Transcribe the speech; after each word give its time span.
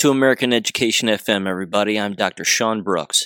to 0.00 0.10
American 0.10 0.50
Education 0.50 1.10
FM, 1.10 1.46
everybody. 1.46 2.00
I'm 2.00 2.14
Dr. 2.14 2.42
Sean 2.42 2.80
Brooks. 2.80 3.24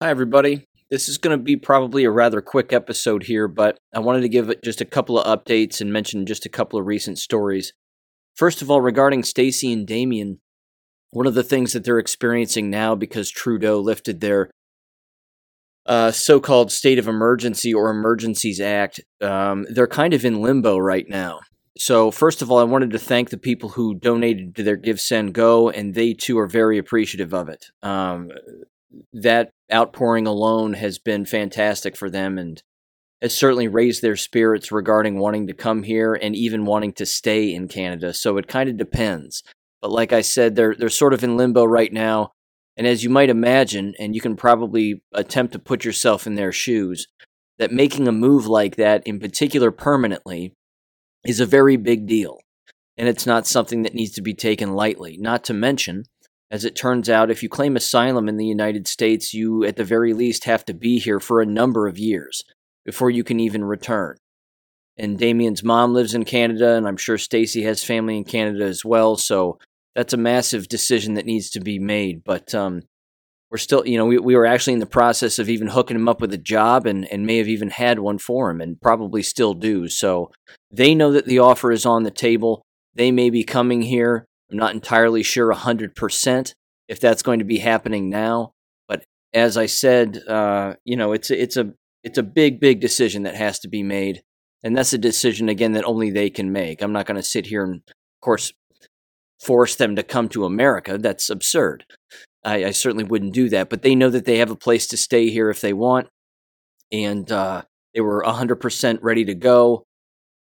Hi, 0.00 0.08
everybody. 0.08 0.64
This 0.90 1.10
is 1.10 1.18
going 1.18 1.38
to 1.38 1.44
be 1.44 1.56
probably 1.56 2.04
a 2.04 2.10
rather 2.10 2.40
quick 2.40 2.72
episode 2.72 3.24
here, 3.24 3.46
but 3.46 3.78
I 3.94 3.98
wanted 3.98 4.22
to 4.22 4.30
give 4.30 4.50
just 4.64 4.80
a 4.80 4.86
couple 4.86 5.20
of 5.20 5.26
updates 5.26 5.78
and 5.82 5.92
mention 5.92 6.24
just 6.24 6.46
a 6.46 6.48
couple 6.48 6.78
of 6.78 6.86
recent 6.86 7.18
stories. 7.18 7.74
First 8.34 8.62
of 8.62 8.70
all, 8.70 8.80
regarding 8.80 9.24
Stacy 9.24 9.70
and 9.74 9.86
Damien, 9.86 10.40
one 11.10 11.26
of 11.26 11.34
the 11.34 11.42
things 11.42 11.74
that 11.74 11.84
they're 11.84 11.98
experiencing 11.98 12.70
now 12.70 12.94
because 12.94 13.30
Trudeau 13.30 13.78
lifted 13.78 14.22
their 14.22 14.50
uh, 15.84 16.12
so 16.12 16.40
called 16.40 16.72
state 16.72 16.98
of 16.98 17.08
emergency 17.08 17.74
or 17.74 17.90
emergencies 17.90 18.58
act, 18.58 19.00
um, 19.20 19.66
they're 19.68 19.86
kind 19.86 20.14
of 20.14 20.24
in 20.24 20.40
limbo 20.40 20.78
right 20.78 21.06
now. 21.10 21.40
So, 21.78 22.10
first 22.10 22.40
of 22.40 22.50
all, 22.50 22.58
I 22.58 22.64
wanted 22.64 22.90
to 22.90 22.98
thank 22.98 23.28
the 23.30 23.36
people 23.36 23.70
who 23.70 23.94
donated 23.94 24.56
to 24.56 24.62
their 24.62 24.76
Give 24.76 25.00
Send 25.00 25.34
Go, 25.34 25.68
and 25.68 25.94
they 25.94 26.14
too 26.14 26.38
are 26.38 26.46
very 26.46 26.78
appreciative 26.78 27.34
of 27.34 27.48
it. 27.48 27.66
Um, 27.82 28.30
that 29.12 29.50
outpouring 29.72 30.26
alone 30.26 30.74
has 30.74 30.98
been 30.98 31.26
fantastic 31.26 31.96
for 31.96 32.08
them 32.08 32.38
and 32.38 32.62
has 33.20 33.36
certainly 33.36 33.68
raised 33.68 34.02
their 34.02 34.16
spirits 34.16 34.72
regarding 34.72 35.18
wanting 35.18 35.46
to 35.46 35.54
come 35.54 35.82
here 35.82 36.14
and 36.14 36.34
even 36.34 36.64
wanting 36.64 36.92
to 36.94 37.06
stay 37.06 37.52
in 37.52 37.68
Canada. 37.68 38.14
So 38.14 38.36
it 38.38 38.48
kind 38.48 38.68
of 38.68 38.76
depends. 38.76 39.42
But 39.82 39.90
like 39.90 40.12
I 40.12 40.22
said, 40.22 40.56
they're 40.56 40.74
they're 40.74 40.88
sort 40.88 41.12
of 41.12 41.22
in 41.22 41.36
limbo 41.36 41.64
right 41.64 41.92
now. 41.92 42.32
And 42.76 42.86
as 42.86 43.02
you 43.02 43.10
might 43.10 43.30
imagine, 43.30 43.94
and 43.98 44.14
you 44.14 44.20
can 44.20 44.36
probably 44.36 45.02
attempt 45.14 45.52
to 45.54 45.58
put 45.58 45.84
yourself 45.84 46.26
in 46.26 46.34
their 46.34 46.52
shoes, 46.52 47.06
that 47.58 47.72
making 47.72 48.06
a 48.06 48.12
move 48.12 48.46
like 48.46 48.76
that, 48.76 49.06
in 49.06 49.18
particular 49.18 49.70
permanently, 49.70 50.52
is 51.26 51.40
a 51.40 51.46
very 51.46 51.76
big 51.76 52.06
deal. 52.06 52.38
And 52.96 53.08
it's 53.08 53.26
not 53.26 53.46
something 53.46 53.82
that 53.82 53.94
needs 53.94 54.12
to 54.12 54.22
be 54.22 54.34
taken 54.34 54.72
lightly. 54.72 55.18
Not 55.18 55.44
to 55.44 55.54
mention, 55.54 56.04
as 56.50 56.64
it 56.64 56.76
turns 56.76 57.10
out, 57.10 57.30
if 57.30 57.42
you 57.42 57.48
claim 57.48 57.76
asylum 57.76 58.28
in 58.28 58.36
the 58.36 58.46
United 58.46 58.86
States, 58.86 59.34
you 59.34 59.64
at 59.64 59.76
the 59.76 59.84
very 59.84 60.14
least 60.14 60.44
have 60.44 60.64
to 60.66 60.74
be 60.74 60.98
here 60.98 61.20
for 61.20 61.40
a 61.40 61.46
number 61.46 61.86
of 61.86 61.98
years 61.98 62.42
before 62.84 63.10
you 63.10 63.24
can 63.24 63.40
even 63.40 63.64
return. 63.64 64.16
And 64.96 65.18
Damien's 65.18 65.62
mom 65.62 65.92
lives 65.92 66.14
in 66.14 66.24
Canada, 66.24 66.74
and 66.74 66.88
I'm 66.88 66.96
sure 66.96 67.18
Stacey 67.18 67.62
has 67.64 67.84
family 67.84 68.16
in 68.16 68.24
Canada 68.24 68.64
as 68.64 68.84
well. 68.84 69.16
So 69.16 69.58
that's 69.94 70.14
a 70.14 70.18
massive 70.18 70.68
decision 70.68 71.14
that 71.14 71.26
needs 71.26 71.50
to 71.50 71.60
be 71.60 71.78
made. 71.78 72.22
But 72.24 72.54
um, 72.54 72.82
we're 73.50 73.58
still, 73.58 73.86
you 73.86 73.96
know, 73.96 74.06
we, 74.06 74.18
we 74.18 74.34
were 74.34 74.46
actually 74.46 74.72
in 74.72 74.80
the 74.80 74.86
process 74.86 75.38
of 75.38 75.48
even 75.48 75.68
hooking 75.68 75.96
him 75.96 76.08
up 76.08 76.20
with 76.20 76.32
a 76.32 76.38
job 76.38 76.86
and, 76.86 77.10
and 77.12 77.26
may 77.26 77.38
have 77.38 77.48
even 77.48 77.70
had 77.70 77.98
one 77.98 78.18
for 78.18 78.50
him 78.50 78.60
and 78.60 78.80
probably 78.80 79.22
still 79.22 79.54
do. 79.54 79.88
So 79.88 80.30
they 80.70 80.94
know 80.94 81.12
that 81.12 81.26
the 81.26 81.38
offer 81.38 81.70
is 81.70 81.86
on 81.86 82.02
the 82.02 82.10
table. 82.10 82.62
They 82.94 83.12
may 83.12 83.30
be 83.30 83.44
coming 83.44 83.82
here. 83.82 84.26
I'm 84.50 84.58
not 84.58 84.74
entirely 84.74 85.22
sure 85.22 85.52
100% 85.52 86.54
if 86.88 87.00
that's 87.00 87.22
going 87.22 87.38
to 87.38 87.44
be 87.44 87.58
happening 87.58 88.10
now. 88.10 88.52
But 88.88 89.04
as 89.32 89.56
I 89.56 89.66
said, 89.66 90.22
uh, 90.26 90.74
you 90.84 90.96
know, 90.96 91.12
it's, 91.12 91.30
it's, 91.30 91.56
a, 91.56 91.72
it's 92.02 92.18
a 92.18 92.22
big, 92.22 92.58
big 92.58 92.80
decision 92.80 93.22
that 93.24 93.36
has 93.36 93.60
to 93.60 93.68
be 93.68 93.82
made. 93.82 94.22
And 94.62 94.76
that's 94.76 94.92
a 94.92 94.98
decision, 94.98 95.48
again, 95.48 95.72
that 95.72 95.84
only 95.84 96.10
they 96.10 96.30
can 96.30 96.50
make. 96.50 96.82
I'm 96.82 96.92
not 96.92 97.06
going 97.06 97.16
to 97.16 97.22
sit 97.22 97.46
here 97.46 97.62
and, 97.62 97.76
of 97.76 98.20
course, 98.20 98.52
force 99.40 99.76
them 99.76 99.94
to 99.96 100.02
come 100.02 100.28
to 100.30 100.44
America. 100.44 100.98
That's 100.98 101.30
absurd. 101.30 101.84
I, 102.46 102.66
I, 102.66 102.70
certainly 102.70 103.04
wouldn't 103.04 103.34
do 103.34 103.48
that. 103.50 103.68
But 103.68 103.82
they 103.82 103.94
know 103.94 104.08
that 104.08 104.24
they 104.24 104.38
have 104.38 104.50
a 104.50 104.56
place 104.56 104.86
to 104.88 104.96
stay 104.96 105.30
here 105.30 105.50
if 105.50 105.60
they 105.60 105.72
want, 105.72 106.08
and 106.92 107.30
uh, 107.30 107.62
they 107.92 108.00
were 108.00 108.22
100% 108.24 108.98
ready 109.02 109.24
to 109.24 109.34
go, 109.34 109.84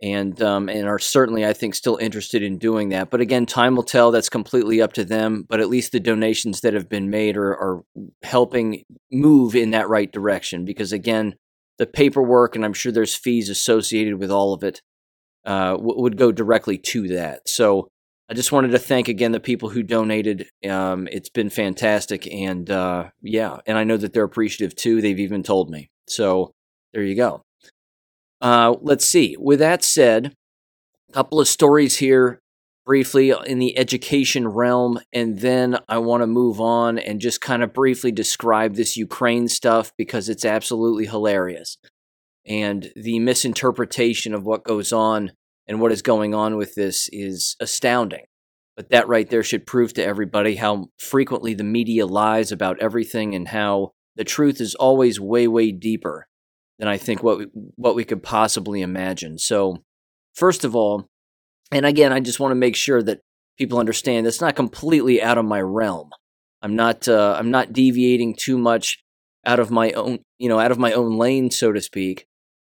and 0.02 0.40
um, 0.42 0.68
and 0.68 0.88
are 0.88 1.00
certainly, 1.00 1.46
I 1.46 1.54
think, 1.54 1.76
still 1.76 1.96
interested 1.96 2.44
in 2.44 2.58
doing 2.58 2.90
that. 2.90 3.10
But 3.10 3.22
again, 3.22 3.46
time 3.46 3.76
will 3.76 3.84
tell. 3.84 4.12
That's 4.12 4.30
completely 4.30 4.82
up 4.82 4.94
to 4.94 5.06
them. 5.06 5.46
But 5.48 5.62
at 5.62 5.70
least 5.70 5.94
the 5.94 6.00
donations 6.00 6.62
that 6.62 6.74
have 6.74 6.90
been 6.90 7.10
made 7.10 7.38
are, 7.38 7.54
are 7.54 7.84
helping 8.22 8.84
move 9.12 9.56
in 9.56 9.72
that 9.72 9.90
right 9.90 10.12
direction. 10.12 10.66
Because 10.66 10.92
again, 10.92 11.36
the 11.78 11.88
paperwork, 11.88 12.56
and 12.56 12.66
I'm 12.66 12.74
sure 12.74 12.92
there's 12.92 13.16
fees 13.16 13.50
associated 13.50 14.20
with 14.20 14.30
all 14.30 14.54
of 14.54 14.64
it, 14.64 14.82
uh, 15.46 15.78
would 15.80 16.18
go 16.18 16.32
directly 16.32 16.78
to 16.78 17.08
that. 17.10 17.48
So 17.48 17.90
I 18.30 18.34
just 18.34 18.52
wanted 18.52 18.72
to 18.72 18.80
thank 18.80 19.08
again 19.08 19.32
the 19.32 19.40
people 19.40 19.70
who 19.70 19.84
donated. 19.84 20.48
Um, 20.68 21.08
it's 21.12 21.30
been 21.30 21.50
fantastic, 21.50 22.32
and 22.32 22.70
uh, 22.70 23.10
yeah, 23.22 23.58
and 23.66 23.78
I 23.78 23.84
know 23.84 23.98
that 23.98 24.14
they're 24.14 24.24
appreciative 24.24 24.76
too. 24.76 25.02
They've 25.02 25.20
even 25.20 25.44
told 25.44 25.70
me. 25.70 25.90
So 26.08 26.54
there 26.94 27.04
you 27.04 27.16
go. 27.16 27.44
Uh, 28.42 28.76
let's 28.82 29.06
see. 29.06 29.36
With 29.40 29.60
that 29.60 29.84
said, 29.84 30.34
a 31.10 31.14
couple 31.14 31.40
of 31.40 31.48
stories 31.48 31.98
here 31.98 32.40
briefly 32.86 33.34
in 33.46 33.60
the 33.60 33.78
education 33.78 34.48
realm, 34.48 35.00
and 35.12 35.40
then 35.40 35.80
I 35.88 35.98
want 36.00 36.22
to 36.22 36.28
move 36.28 36.60
on 36.60 37.00
and 37.00 37.22
just 37.22 37.42
kind 37.42 37.64
of 37.64 37.74
briefly 37.74 38.12
describe 38.12 38.76
this 38.76 38.98
Ukraine 38.98 39.48
stuff 39.48 39.94
because 39.98 40.30
it's 40.30 40.46
absolutely 40.46 41.06
hilarious. 41.06 41.78
And 42.46 42.92
the 42.96 43.20
misinterpretation 43.20 44.34
of 44.34 44.44
what 44.44 44.66
goes 44.66 44.92
on 44.92 45.32
and 45.68 45.80
what 45.80 45.92
is 45.92 46.02
going 46.02 46.34
on 46.34 46.58
with 46.58 46.76
this 46.76 47.10
is 47.12 47.56
astounding. 47.60 48.26
But 48.76 48.90
that 48.90 49.08
right 49.08 49.30
there 49.30 49.44
should 49.44 49.68
prove 49.68 49.94
to 49.94 50.04
everybody 50.04 50.56
how 50.56 50.88
frequently 50.98 51.54
the 51.54 51.64
media 51.64 52.06
lies 52.06 52.52
about 52.52 52.80
everything 52.80 53.36
and 53.36 53.48
how 53.48 53.92
the 54.16 54.24
truth 54.24 54.60
is 54.60 54.76
always 54.76 55.20
way, 55.20 55.48
way 55.48 55.72
deeper 55.72 56.28
than 56.80 56.88
I 56.88 56.98
think 56.98 57.22
what 57.22 57.38
we, 57.38 57.48
what 57.76 57.96
we 57.96 58.04
could 58.04 58.24
possibly 58.24 58.82
imagine. 58.82 59.38
So, 59.38 59.84
first 60.34 60.64
of 60.64 60.76
all, 60.76 61.08
and 61.72 61.86
again, 61.86 62.12
I 62.12 62.20
just 62.20 62.40
want 62.40 62.52
to 62.52 62.56
make 62.56 62.76
sure 62.76 63.02
that 63.04 63.22
people 63.58 63.80
understand 63.80 64.26
it's 64.26 64.42
not 64.42 64.56
completely 64.56 65.22
out 65.22 65.38
of 65.38 65.46
my 65.46 65.62
realm. 65.62 66.10
I'm 66.62 66.76
not 66.76 67.08
uh, 67.08 67.36
I'm 67.38 67.52
not 67.52 67.74
deviating 67.74 68.36
too 68.36 68.58
much 68.58 69.04
out 69.46 69.60
of 69.60 69.70
my 69.70 69.92
own 69.92 70.20
you 70.38 70.50
know 70.50 70.60
out 70.60 70.72
of 70.72 70.80
my 70.80 70.94
own 70.94 71.18
lane, 71.18 71.52
so 71.52 71.72
to 71.72 71.82
speak. 71.82 72.26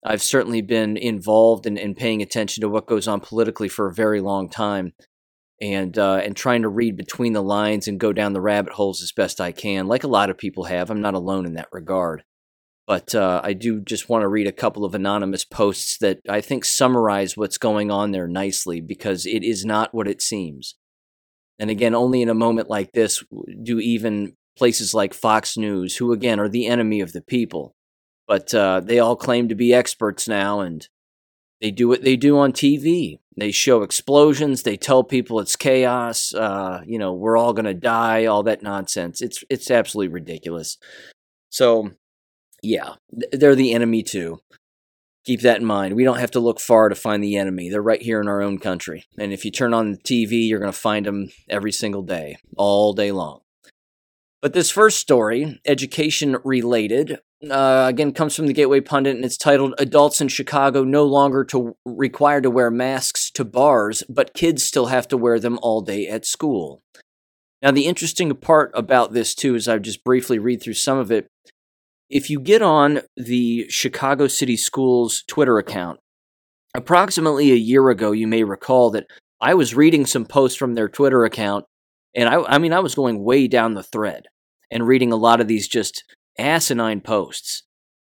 I've 0.04 0.22
certainly 0.22 0.60
been 0.60 0.96
involved 0.96 1.66
in, 1.66 1.76
in 1.78 1.94
paying 1.94 2.20
attention 2.20 2.60
to 2.60 2.68
what 2.68 2.86
goes 2.86 3.08
on 3.08 3.20
politically 3.20 3.68
for 3.68 3.88
a 3.88 3.94
very 3.94 4.20
long 4.20 4.48
time, 4.50 4.92
and 5.60 5.96
uh, 5.96 6.16
and 6.16 6.36
trying 6.36 6.62
to 6.62 6.68
read 6.68 6.96
between 6.96 7.32
the 7.32 7.42
lines 7.42 7.88
and 7.88 7.98
go 7.98 8.12
down 8.12 8.34
the 8.34 8.40
rabbit 8.40 8.74
holes 8.74 9.02
as 9.02 9.12
best 9.12 9.40
I 9.40 9.52
can, 9.52 9.86
like 9.86 10.04
a 10.04 10.08
lot 10.08 10.30
of 10.30 10.38
people 10.38 10.64
have. 10.64 10.90
I'm 10.90 11.00
not 11.00 11.14
alone 11.14 11.46
in 11.46 11.54
that 11.54 11.68
regard, 11.72 12.22
but 12.86 13.14
uh, 13.14 13.40
I 13.42 13.54
do 13.54 13.80
just 13.80 14.08
want 14.08 14.22
to 14.22 14.28
read 14.28 14.46
a 14.46 14.52
couple 14.52 14.84
of 14.84 14.94
anonymous 14.94 15.44
posts 15.44 15.96
that 15.98 16.20
I 16.28 16.40
think 16.40 16.64
summarize 16.64 17.36
what's 17.36 17.56
going 17.58 17.90
on 17.90 18.10
there 18.10 18.28
nicely 18.28 18.80
because 18.80 19.24
it 19.24 19.42
is 19.42 19.64
not 19.64 19.94
what 19.94 20.08
it 20.08 20.20
seems. 20.20 20.74
And 21.58 21.70
again, 21.70 21.94
only 21.94 22.20
in 22.20 22.28
a 22.28 22.34
moment 22.34 22.68
like 22.68 22.92
this 22.92 23.24
do 23.62 23.78
even 23.78 24.36
places 24.58 24.92
like 24.92 25.14
Fox 25.14 25.56
News, 25.56 25.96
who 25.96 26.12
again 26.12 26.38
are 26.40 26.48
the 26.48 26.66
enemy 26.66 27.00
of 27.00 27.12
the 27.12 27.22
people, 27.22 27.73
but 28.26 28.54
uh, 28.54 28.80
they 28.80 28.98
all 28.98 29.16
claim 29.16 29.48
to 29.48 29.54
be 29.54 29.74
experts 29.74 30.26
now, 30.28 30.60
and 30.60 30.88
they 31.60 31.70
do 31.70 31.88
what 31.88 32.02
they 32.02 32.16
do 32.16 32.38
on 32.38 32.52
TV. 32.52 33.18
They 33.36 33.50
show 33.50 33.82
explosions. 33.82 34.62
They 34.62 34.76
tell 34.76 35.02
people 35.02 35.40
it's 35.40 35.56
chaos. 35.56 36.32
Uh, 36.32 36.82
you 36.86 36.98
know, 36.98 37.12
we're 37.12 37.36
all 37.36 37.52
going 37.52 37.64
to 37.64 37.74
die. 37.74 38.26
All 38.26 38.42
that 38.44 38.62
nonsense. 38.62 39.20
It's 39.20 39.42
it's 39.50 39.70
absolutely 39.70 40.12
ridiculous. 40.12 40.78
So, 41.50 41.90
yeah, 42.62 42.94
they're 43.10 43.54
the 43.54 43.72
enemy 43.72 44.02
too. 44.02 44.40
Keep 45.24 45.40
that 45.40 45.60
in 45.60 45.64
mind. 45.64 45.94
We 45.94 46.04
don't 46.04 46.18
have 46.18 46.32
to 46.32 46.40
look 46.40 46.60
far 46.60 46.88
to 46.90 46.94
find 46.94 47.24
the 47.24 47.36
enemy. 47.36 47.70
They're 47.70 47.80
right 47.80 48.02
here 48.02 48.20
in 48.20 48.28
our 48.28 48.42
own 48.42 48.58
country. 48.58 49.04
And 49.18 49.32
if 49.32 49.44
you 49.44 49.50
turn 49.50 49.72
on 49.72 49.92
the 49.92 49.98
TV, 49.98 50.46
you're 50.46 50.58
going 50.58 50.70
to 50.70 50.78
find 50.78 51.06
them 51.06 51.30
every 51.48 51.72
single 51.72 52.02
day, 52.02 52.36
all 52.58 52.92
day 52.92 53.10
long. 53.10 53.40
But 54.42 54.52
this 54.52 54.70
first 54.70 54.98
story, 54.98 55.58
education 55.64 56.36
related, 56.44 57.20
uh, 57.50 57.86
again 57.88 58.12
comes 58.12 58.34
from 58.34 58.46
the 58.46 58.52
Gateway 58.52 58.80
Pundit, 58.80 59.16
and 59.16 59.24
it's 59.24 59.36
titled 59.36 59.74
"Adults 59.78 60.20
in 60.20 60.28
Chicago 60.28 60.84
No 60.84 61.04
Longer 61.04 61.44
to 61.44 61.76
Required 61.84 62.42
to 62.44 62.50
Wear 62.50 62.70
Masks 62.70 63.30
to 63.32 63.44
Bars, 63.44 64.02
but 64.08 64.34
Kids 64.34 64.64
Still 64.64 64.86
Have 64.86 65.08
to 65.08 65.16
Wear 65.16 65.38
Them 65.38 65.58
All 65.62 65.80
Day 65.80 66.06
at 66.08 66.26
School." 66.26 66.82
Now, 67.62 67.70
the 67.70 67.86
interesting 67.86 68.34
part 68.34 68.70
about 68.74 69.12
this 69.12 69.34
too 69.34 69.54
is 69.54 69.68
I've 69.68 69.82
just 69.82 70.04
briefly 70.04 70.38
read 70.38 70.62
through 70.62 70.74
some 70.74 70.98
of 70.98 71.10
it. 71.10 71.26
If 72.10 72.28
you 72.28 72.38
get 72.38 72.60
on 72.60 73.00
the 73.16 73.66
Chicago 73.70 74.28
City 74.28 74.56
Schools 74.56 75.24
Twitter 75.26 75.58
account, 75.58 75.98
approximately 76.74 77.52
a 77.52 77.56
year 77.56 77.88
ago, 77.88 78.12
you 78.12 78.26
may 78.26 78.44
recall 78.44 78.90
that 78.90 79.06
I 79.40 79.54
was 79.54 79.74
reading 79.74 80.04
some 80.06 80.26
posts 80.26 80.58
from 80.58 80.74
their 80.74 80.88
Twitter 80.88 81.24
account, 81.24 81.64
and 82.14 82.28
I, 82.28 82.42
I 82.42 82.58
mean, 82.58 82.72
I 82.72 82.80
was 82.80 82.94
going 82.94 83.24
way 83.24 83.48
down 83.48 83.74
the 83.74 83.82
thread 83.82 84.24
and 84.70 84.86
reading 84.86 85.12
a 85.12 85.16
lot 85.16 85.40
of 85.40 85.48
these 85.48 85.68
just 85.68 86.04
asinine 86.38 87.00
posts 87.00 87.62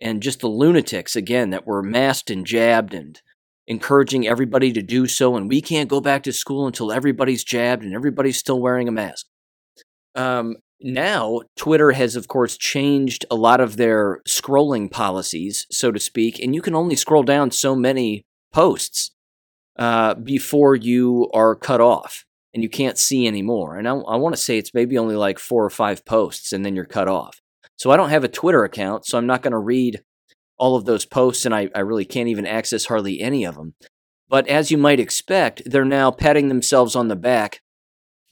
and 0.00 0.22
just 0.22 0.40
the 0.40 0.48
lunatics 0.48 1.16
again 1.16 1.50
that 1.50 1.66
were 1.66 1.82
masked 1.82 2.30
and 2.30 2.46
jabbed 2.46 2.94
and 2.94 3.20
encouraging 3.66 4.26
everybody 4.26 4.72
to 4.72 4.82
do 4.82 5.06
so 5.06 5.36
and 5.36 5.48
we 5.48 5.60
can't 5.60 5.88
go 5.88 6.00
back 6.00 6.22
to 6.22 6.32
school 6.32 6.66
until 6.66 6.92
everybody's 6.92 7.44
jabbed 7.44 7.82
and 7.82 7.94
everybody's 7.94 8.38
still 8.38 8.60
wearing 8.60 8.88
a 8.88 8.92
mask 8.92 9.26
um, 10.14 10.56
now 10.80 11.40
twitter 11.56 11.92
has 11.92 12.14
of 12.16 12.28
course 12.28 12.56
changed 12.56 13.24
a 13.30 13.34
lot 13.34 13.60
of 13.60 13.76
their 13.76 14.20
scrolling 14.28 14.90
policies 14.90 15.66
so 15.70 15.90
to 15.90 15.98
speak 15.98 16.38
and 16.38 16.54
you 16.54 16.62
can 16.62 16.74
only 16.74 16.94
scroll 16.94 17.22
down 17.22 17.50
so 17.50 17.74
many 17.74 18.24
posts 18.52 19.10
uh, 19.78 20.14
before 20.14 20.74
you 20.74 21.28
are 21.34 21.54
cut 21.54 21.80
off 21.80 22.24
and 22.56 22.62
you 22.62 22.70
can't 22.70 22.96
see 22.96 23.26
anymore. 23.26 23.76
And 23.76 23.86
I, 23.86 23.92
I 23.92 24.16
want 24.16 24.34
to 24.34 24.40
say 24.40 24.56
it's 24.56 24.72
maybe 24.72 24.96
only 24.96 25.14
like 25.14 25.38
four 25.38 25.62
or 25.62 25.70
five 25.70 26.06
posts, 26.06 26.54
and 26.54 26.64
then 26.64 26.74
you're 26.74 26.86
cut 26.86 27.06
off. 27.06 27.38
So 27.76 27.90
I 27.90 27.96
don't 27.96 28.10
have 28.10 28.24
a 28.24 28.28
Twitter 28.28 28.64
account, 28.64 29.06
so 29.06 29.18
I'm 29.18 29.26
not 29.26 29.42
going 29.42 29.52
to 29.52 29.58
read 29.58 30.00
all 30.58 30.76
of 30.76 30.86
those 30.86 31.04
posts, 31.04 31.44
and 31.44 31.54
I, 31.54 31.68
I 31.74 31.80
really 31.80 32.04
can't 32.04 32.28
even 32.28 32.46
access 32.46 32.86
hardly 32.86 33.20
any 33.20 33.44
of 33.44 33.56
them. 33.56 33.74
But 34.28 34.48
as 34.48 34.70
you 34.70 34.78
might 34.78 35.00
expect, 35.00 35.62
they're 35.66 35.84
now 35.84 36.10
patting 36.10 36.48
themselves 36.48 36.96
on 36.96 37.08
the 37.08 37.16
back 37.16 37.60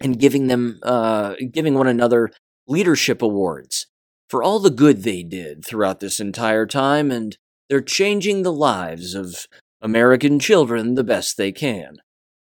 and 0.00 0.18
giving 0.18 0.48
them 0.48 0.80
uh, 0.82 1.34
giving 1.52 1.74
one 1.74 1.86
another 1.86 2.30
leadership 2.66 3.22
awards 3.22 3.86
for 4.28 4.42
all 4.42 4.58
the 4.58 4.70
good 4.70 5.02
they 5.02 5.22
did 5.22 5.64
throughout 5.64 6.00
this 6.00 6.18
entire 6.18 6.66
time, 6.66 7.10
and 7.10 7.36
they're 7.68 7.80
changing 7.80 8.42
the 8.42 8.52
lives 8.52 9.14
of 9.14 9.46
American 9.80 10.40
children 10.40 10.94
the 10.94 11.04
best 11.04 11.36
they 11.36 11.52
can. 11.52 11.98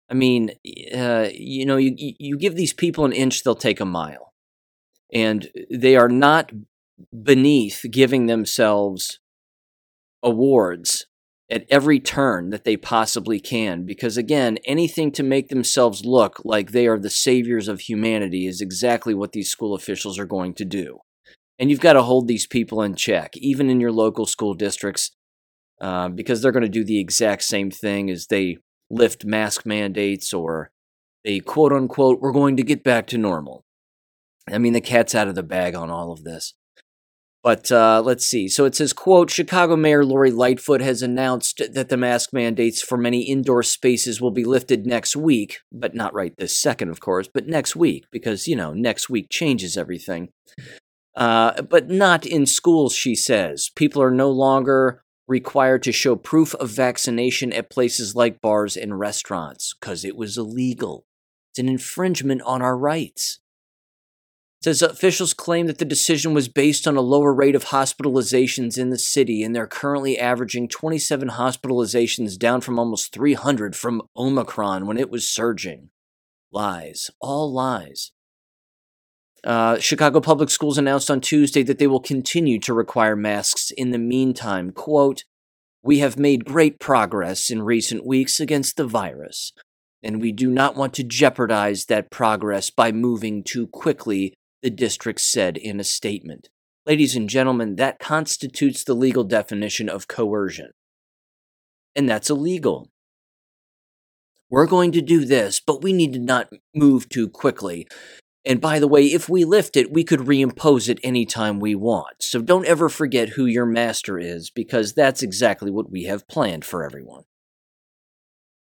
I 0.10 0.14
mean, 0.14 0.52
uh, 0.96 1.28
you 1.34 1.66
know, 1.66 1.78
you 1.78 1.94
you 1.98 2.38
give 2.38 2.56
these 2.56 2.74
people 2.74 3.06
an 3.06 3.12
inch, 3.12 3.44
they'll 3.44 3.56
take 3.56 3.80
a 3.80 3.86
mile, 3.86 4.34
and 5.14 5.50
they 5.70 5.96
are 5.96 6.10
not 6.10 6.52
beneath 7.24 7.86
giving 7.92 8.26
themselves 8.26 9.20
awards 10.24 11.06
at 11.50 11.66
every 11.70 12.00
turn 12.00 12.50
that 12.50 12.66
they 12.66 12.76
possibly 12.76 13.40
can. 13.40 13.86
Because 13.86 14.18
again, 14.18 14.58
anything 14.66 15.12
to 15.14 15.24
make 15.24 15.50
themselves 15.50 16.04
look 16.04 16.42
like 16.44 16.72
they 16.72 16.88
are 16.88 17.00
the 17.00 17.10
saviors 17.10 17.68
of 17.68 17.82
humanity 17.82 18.46
is 18.48 18.62
exactly 18.62 19.14
what 19.14 19.32
these 19.32 19.50
school 19.50 19.74
officials 19.74 20.20
are 20.20 20.26
going 20.26 20.54
to 20.56 20.66
do. 20.66 21.00
And 21.60 21.70
you've 21.70 21.80
got 21.80 21.94
to 21.94 22.04
hold 22.04 22.28
these 22.28 22.46
people 22.46 22.82
in 22.82 22.96
check, 22.96 23.36
even 23.38 23.70
in 23.70 23.80
your 23.80 23.92
local 23.92 24.26
school 24.26 24.54
districts, 24.54 25.12
uh, 25.82 26.10
because 26.10 26.42
they're 26.42 26.52
going 26.52 26.64
to 26.64 26.70
do 26.70 26.84
the 26.84 27.00
exact 27.00 27.44
same 27.44 27.72
thing 27.72 28.10
as 28.10 28.28
they 28.28 28.58
lift 28.90 29.26
mask 29.26 29.66
mandates 29.66 30.34
or 30.34 30.72
they 31.24 31.40
quote 31.40 31.74
unquote, 31.74 32.20
we're 32.22 32.32
going 32.32 32.58
to 32.58 32.64
get 32.64 32.84
back 32.84 33.08
to 33.08 33.18
normal. 33.18 33.64
I 34.50 34.58
mean, 34.60 34.74
the 34.74 34.82
cat's 34.82 35.16
out 35.16 35.28
of 35.28 35.36
the 35.36 35.44
bag 35.44 35.76
on 35.76 35.90
all 35.90 36.12
of 36.12 36.24
this. 36.24 36.54
But 37.48 37.72
uh, 37.72 38.02
let's 38.04 38.28
see. 38.28 38.50
So 38.50 38.66
it 38.66 38.76
says, 38.76 38.92
quote, 38.92 39.30
Chicago 39.30 39.78
Mayor 39.78 40.04
Lori 40.04 40.32
Lightfoot 40.32 40.82
has 40.82 41.02
announced 41.02 41.62
that 41.72 41.88
the 41.88 41.96
mask 41.96 42.34
mandates 42.34 42.82
for 42.82 42.98
many 42.98 43.22
indoor 43.22 43.64
spaces 43.64 44.20
will 44.20 44.32
be 44.32 44.44
lifted 44.44 44.86
next 44.86 45.16
week, 45.16 45.60
but 45.72 45.96
not 45.96 46.14
right 46.14 46.34
this 46.38 46.60
second, 46.60 46.90
of 46.90 47.00
course, 47.00 47.30
but 47.34 47.48
next 47.48 47.74
week, 47.74 48.04
because, 48.12 48.50
you 48.50 48.56
know, 48.58 48.74
next 48.74 49.10
week 49.10 49.28
changes 49.32 49.78
everything. 49.78 50.28
Uh, 51.16 51.62
but 51.62 51.88
not 51.90 52.26
in 52.26 52.46
schools, 52.46 52.94
she 52.94 53.16
says. 53.16 53.72
People 53.78 54.02
are 54.02 54.12
no 54.12 54.30
longer 54.30 55.02
required 55.26 55.84
to 55.84 55.94
show 55.94 56.18
proof 56.18 56.54
of 56.56 56.70
vaccination 56.70 57.54
at 57.54 57.70
places 57.70 58.14
like 58.14 58.42
bars 58.42 58.76
and 58.76 59.00
restaurants 59.00 59.74
because 59.80 60.04
it 60.04 60.18
was 60.18 60.38
illegal. 60.38 61.06
It's 61.54 61.60
an 61.60 61.70
infringement 61.70 62.42
on 62.42 62.62
our 62.62 62.78
rights. 62.78 63.40
Says 64.68 64.82
officials 64.82 65.34
claim 65.34 65.68
that 65.68 65.78
the 65.78 65.86
decision 65.86 66.34
was 66.34 66.50
based 66.50 66.90
on 66.90 66.98
a 66.98 67.02
lower 67.02 67.34
rate 67.34 67.56
of 67.56 67.68
hospitalizations 67.68 68.78
in 68.78 68.90
the 68.90 69.00
city, 69.00 69.42
and 69.42 69.56
they're 69.56 69.66
currently 69.66 70.20
averaging 70.20 70.68
27 70.68 71.30
hospitalizations, 71.30 72.38
down 72.38 72.60
from 72.60 72.78
almost 72.78 73.14
300 73.14 73.78
from 73.78 74.02
Omicron 74.18 74.86
when 74.86 74.98
it 74.98 75.10
was 75.10 75.30
surging. 75.30 75.90
Lies. 76.52 77.10
All 77.22 77.50
lies. 77.50 78.12
Uh, 79.42 79.80
Chicago 79.80 80.20
Public 80.20 80.50
Schools 80.50 80.78
announced 80.78 81.10
on 81.10 81.22
Tuesday 81.22 81.64
that 81.64 81.80
they 81.80 81.88
will 81.88 82.02
continue 82.02 82.60
to 82.60 82.74
require 82.74 83.16
masks 83.16 83.72
in 83.72 83.92
the 83.92 83.98
meantime. 83.98 84.72
Quote, 84.72 85.24
We 85.82 86.00
have 86.00 86.20
made 86.20 86.44
great 86.44 86.78
progress 86.78 87.50
in 87.50 87.62
recent 87.62 88.06
weeks 88.06 88.42
against 88.42 88.76
the 88.76 88.86
virus, 88.86 89.54
and 90.04 90.20
we 90.20 90.34
do 90.34 90.50
not 90.50 90.76
want 90.76 90.94
to 90.96 91.06
jeopardize 91.06 91.86
that 91.86 92.12
progress 92.12 92.70
by 92.70 92.92
moving 92.92 93.44
too 93.44 93.68
quickly, 93.68 94.34
the 94.62 94.70
district 94.70 95.22
said 95.22 95.58
in 95.58 95.80
a 95.80 95.84
statement. 95.84 96.50
Ladies 96.86 97.16
and 97.16 97.30
gentlemen, 97.30 97.76
that 97.76 98.00
constitutes 98.00 98.84
the 98.84 98.94
legal 98.94 99.24
definition 99.24 99.90
of 99.90 100.08
coercion. 100.08 100.72
And 101.96 102.08
that's 102.08 102.30
illegal. 102.30 102.90
We're 104.50 104.68
going 104.68 104.94
to 104.94 105.02
do 105.02 105.26
this, 105.26 105.60
but 105.60 105.84
we 105.84 105.92
need 105.92 106.14
to 106.14 106.20
not 106.20 106.50
move 106.74 107.10
too 107.10 107.28
quickly. 107.28 107.88
And 108.46 108.62
by 108.62 108.80
the 108.80 108.88
way, 108.88 109.08
if 109.08 109.28
we 109.28 109.44
lift 109.44 109.76
it, 109.76 109.92
we 109.92 110.06
could 110.06 110.22
reimpose 110.22 110.88
it 110.88 111.00
anytime 111.04 111.60
we 111.60 111.76
want. 111.76 112.22
So 112.22 112.42
don't 112.42 112.66
ever 112.66 112.88
forget 112.88 113.30
who 113.30 113.46
your 113.46 113.66
master 113.66 114.18
is, 114.18 114.50
because 114.50 114.94
that's 114.94 115.22
exactly 115.22 115.70
what 115.70 115.92
we 115.92 116.04
have 116.04 116.30
planned 116.30 116.64
for 116.64 116.86
everyone. 116.86 117.24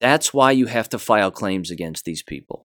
That's 0.02 0.34
why 0.34 0.52
you 0.52 0.66
have 0.66 0.90
to 0.90 0.98
file 0.98 1.30
claims 1.30 1.70
against 1.70 2.04
these 2.04 2.24
people. 2.24 2.66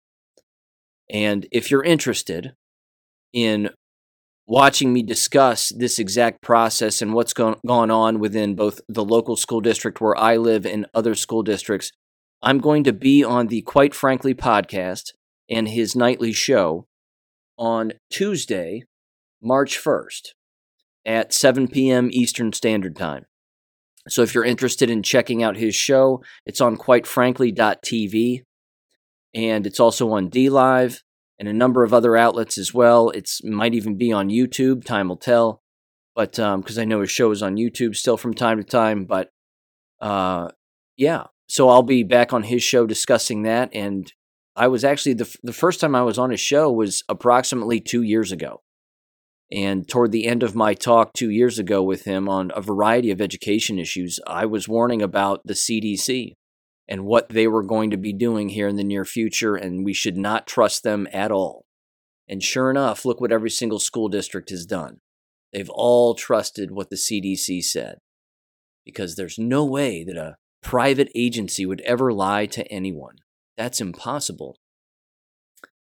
And 1.09 1.45
if 1.51 1.69
you're 1.69 1.83
interested 1.83 2.53
in 3.33 3.69
watching 4.47 4.91
me 4.91 5.03
discuss 5.03 5.69
this 5.69 5.99
exact 5.99 6.41
process 6.41 7.01
and 7.01 7.13
what's 7.13 7.33
gone, 7.33 7.55
on 7.65 8.19
within 8.19 8.55
both 8.55 8.81
the 8.89 9.05
local 9.05 9.35
school 9.35 9.61
district 9.61 10.01
where 10.01 10.17
I 10.17 10.37
live 10.37 10.65
and 10.65 10.85
other 10.93 11.15
school 11.15 11.43
districts, 11.43 11.91
I'm 12.41 12.59
going 12.59 12.83
to 12.85 12.93
be 12.93 13.23
on 13.23 13.47
the 13.47 13.61
Quite 13.61 13.93
Frankly 13.93 14.33
podcast 14.33 15.11
and 15.49 15.69
his 15.69 15.95
nightly 15.95 16.33
show 16.33 16.85
on 17.57 17.93
Tuesday, 18.09 18.83
March 19.41 19.79
1st 19.81 20.29
at 21.05 21.33
7 21.33 21.67
p.m. 21.67 22.09
Eastern 22.11 22.53
Standard 22.53 22.95
Time. 22.95 23.25
So 24.07 24.23
if 24.23 24.33
you're 24.33 24.43
interested 24.43 24.89
in 24.89 25.03
checking 25.03 25.43
out 25.43 25.57
his 25.57 25.75
show, 25.75 26.23
it's 26.45 26.61
on 26.61 26.77
quitefrankly.tv 26.77 28.43
and 29.33 29.67
it's 29.67 29.79
also 29.79 30.11
on 30.11 30.29
DLive 30.29 30.99
and 31.41 31.49
a 31.49 31.53
number 31.53 31.83
of 31.83 31.91
other 31.91 32.15
outlets 32.15 32.59
as 32.59 32.71
well. 32.71 33.09
It 33.09 33.27
might 33.43 33.73
even 33.73 33.97
be 33.97 34.11
on 34.11 34.29
YouTube, 34.29 34.85
time 34.85 35.09
will 35.09 35.17
tell. 35.17 35.63
But 36.15 36.33
because 36.33 36.77
um, 36.77 36.81
I 36.81 36.85
know 36.85 37.01
his 37.01 37.09
show 37.09 37.31
is 37.31 37.41
on 37.41 37.55
YouTube 37.55 37.95
still 37.95 38.15
from 38.15 38.35
time 38.35 38.59
to 38.59 38.63
time, 38.63 39.05
but 39.05 39.31
uh, 39.99 40.49
yeah. 40.97 41.25
So 41.49 41.67
I'll 41.67 41.81
be 41.81 42.03
back 42.03 42.31
on 42.31 42.43
his 42.43 42.61
show 42.61 42.85
discussing 42.85 43.41
that, 43.41 43.71
and 43.73 44.13
I 44.55 44.67
was 44.67 44.83
actually 44.83 45.13
the 45.15 45.35
the 45.41 45.51
first 45.51 45.79
time 45.79 45.95
I 45.95 46.03
was 46.03 46.19
on 46.19 46.29
his 46.29 46.39
show 46.39 46.71
was 46.71 47.03
approximately 47.09 47.79
two 47.79 48.03
years 48.03 48.31
ago, 48.31 48.61
and 49.51 49.87
toward 49.87 50.11
the 50.11 50.27
end 50.27 50.43
of 50.43 50.55
my 50.55 50.75
talk 50.75 51.13
two 51.13 51.31
years 51.31 51.57
ago 51.57 51.81
with 51.81 52.03
him 52.03 52.29
on 52.29 52.51
a 52.55 52.61
variety 52.61 53.09
of 53.09 53.19
education 53.19 53.79
issues, 53.79 54.19
I 54.27 54.45
was 54.45 54.69
warning 54.69 55.01
about 55.01 55.41
the 55.43 55.55
CDC 55.55 56.35
and 56.91 57.05
what 57.05 57.29
they 57.29 57.47
were 57.47 57.63
going 57.63 57.89
to 57.89 57.97
be 57.97 58.11
doing 58.11 58.49
here 58.49 58.67
in 58.67 58.75
the 58.75 58.83
near 58.83 59.05
future, 59.05 59.55
and 59.55 59.85
we 59.85 59.93
should 59.93 60.17
not 60.17 60.45
trust 60.45 60.83
them 60.83 61.07
at 61.13 61.31
all. 61.31 61.63
And 62.27 62.43
sure 62.43 62.69
enough, 62.69 63.05
look 63.05 63.21
what 63.21 63.31
every 63.31 63.49
single 63.49 63.79
school 63.79 64.09
district 64.09 64.49
has 64.49 64.65
done. 64.65 64.97
They've 65.53 65.69
all 65.69 66.15
trusted 66.15 66.69
what 66.69 66.89
the 66.89 66.97
CDC 66.97 67.63
said 67.63 67.99
because 68.85 69.15
there's 69.15 69.39
no 69.39 69.63
way 69.63 70.03
that 70.03 70.17
a 70.17 70.35
private 70.61 71.09
agency 71.15 71.65
would 71.65 71.79
ever 71.81 72.11
lie 72.11 72.45
to 72.47 72.69
anyone. 72.69 73.15
That's 73.55 73.79
impossible. 73.79 74.57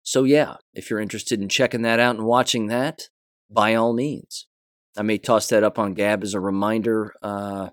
So, 0.02 0.25
yeah, 0.25 0.57
if 0.75 0.90
you're 0.90 0.99
interested 0.99 1.40
in 1.40 1.49
checking 1.49 1.83
that 1.83 2.00
out 2.00 2.17
and 2.17 2.26
watching 2.26 2.67
that, 2.67 3.09
by 3.49 3.76
all 3.76 3.93
means. 3.93 4.49
I 4.97 5.02
may 5.02 5.19
toss 5.19 5.47
that 5.50 5.62
up 5.62 5.78
on 5.78 5.95
Gab 5.95 6.25
as 6.25 6.35
a 6.35 6.40
reminder 6.40 7.14
uh, 7.23 7.69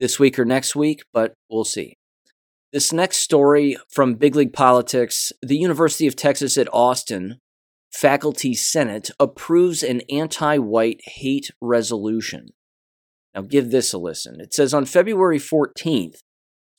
this 0.00 0.18
week 0.18 0.38
or 0.38 0.46
next 0.46 0.74
week, 0.74 1.02
but 1.12 1.34
we'll 1.50 1.64
see. 1.64 1.98
This 2.74 2.92
next 2.92 3.18
story 3.18 3.76
from 3.88 4.16
Big 4.16 4.34
League 4.34 4.52
Politics 4.52 5.30
the 5.40 5.56
University 5.56 6.08
of 6.08 6.16
Texas 6.16 6.58
at 6.58 6.66
Austin 6.72 7.38
Faculty 7.92 8.52
Senate 8.52 9.12
approves 9.20 9.84
an 9.84 10.00
anti 10.10 10.58
white 10.58 11.00
hate 11.04 11.52
resolution. 11.60 12.48
Now, 13.32 13.42
give 13.42 13.70
this 13.70 13.92
a 13.92 13.98
listen. 13.98 14.40
It 14.40 14.52
says 14.52 14.74
on 14.74 14.86
February 14.86 15.38
14th, 15.38 16.22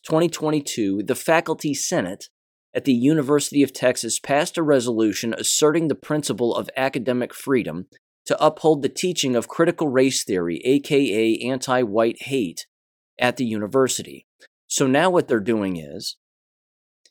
2022, 0.03 1.03
the 1.03 1.15
Faculty 1.15 1.73
Senate 1.73 2.27
at 2.73 2.83
the 2.83 2.93
University 2.93 3.63
of 3.63 3.71
Texas 3.71 4.19
passed 4.19 4.57
a 4.57 4.63
resolution 4.63 5.33
asserting 5.33 5.87
the 5.87 5.95
principle 5.95 6.53
of 6.53 6.69
academic 6.75 7.33
freedom 7.33 7.85
to 8.25 8.45
uphold 8.45 8.81
the 8.81 8.89
teaching 8.89 9.33
of 9.33 9.47
critical 9.47 9.87
race 9.87 10.25
theory, 10.25 10.61
aka 10.65 11.37
anti 11.37 11.83
white 11.83 12.23
hate, 12.23 12.67
at 13.17 13.37
the 13.37 13.45
university. 13.45 14.25
So 14.67 14.87
now 14.87 15.09
what 15.09 15.27
they're 15.27 15.39
doing 15.39 15.77
is 15.77 16.17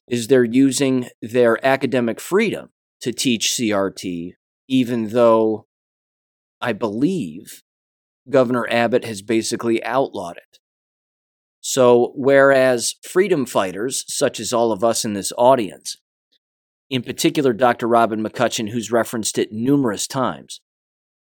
is 0.07 0.27
they're 0.27 0.45
using 0.45 1.09
their 1.23 1.65
academic 1.65 2.21
freedom 2.21 2.69
to 3.01 3.13
teach 3.13 3.51
CRT 3.51 4.33
even 4.69 5.09
though 5.09 5.67
I 6.61 6.73
believe 6.73 7.63
Governor 8.29 8.67
Abbott 8.71 9.05
has 9.05 9.23
basically 9.23 9.85
outlawed 9.85 10.37
it. 10.39 10.59
So, 11.61 12.13
whereas 12.15 12.95
freedom 13.03 13.47
fighters, 13.47 14.05
such 14.09 14.39
as 14.39 14.53
all 14.53 14.73
of 14.73 14.85
us 14.85 15.05
in 15.05 15.15
this 15.15 15.33
audience, 15.39 15.97
in 16.91 17.03
particular 17.03 17.53
Dr. 17.53 17.87
Robin 17.87 18.23
McCutcheon, 18.23 18.71
who's 18.71 18.93
referenced 18.93 19.39
it 19.39 19.53
numerous 19.53 20.07
times, 20.07 20.61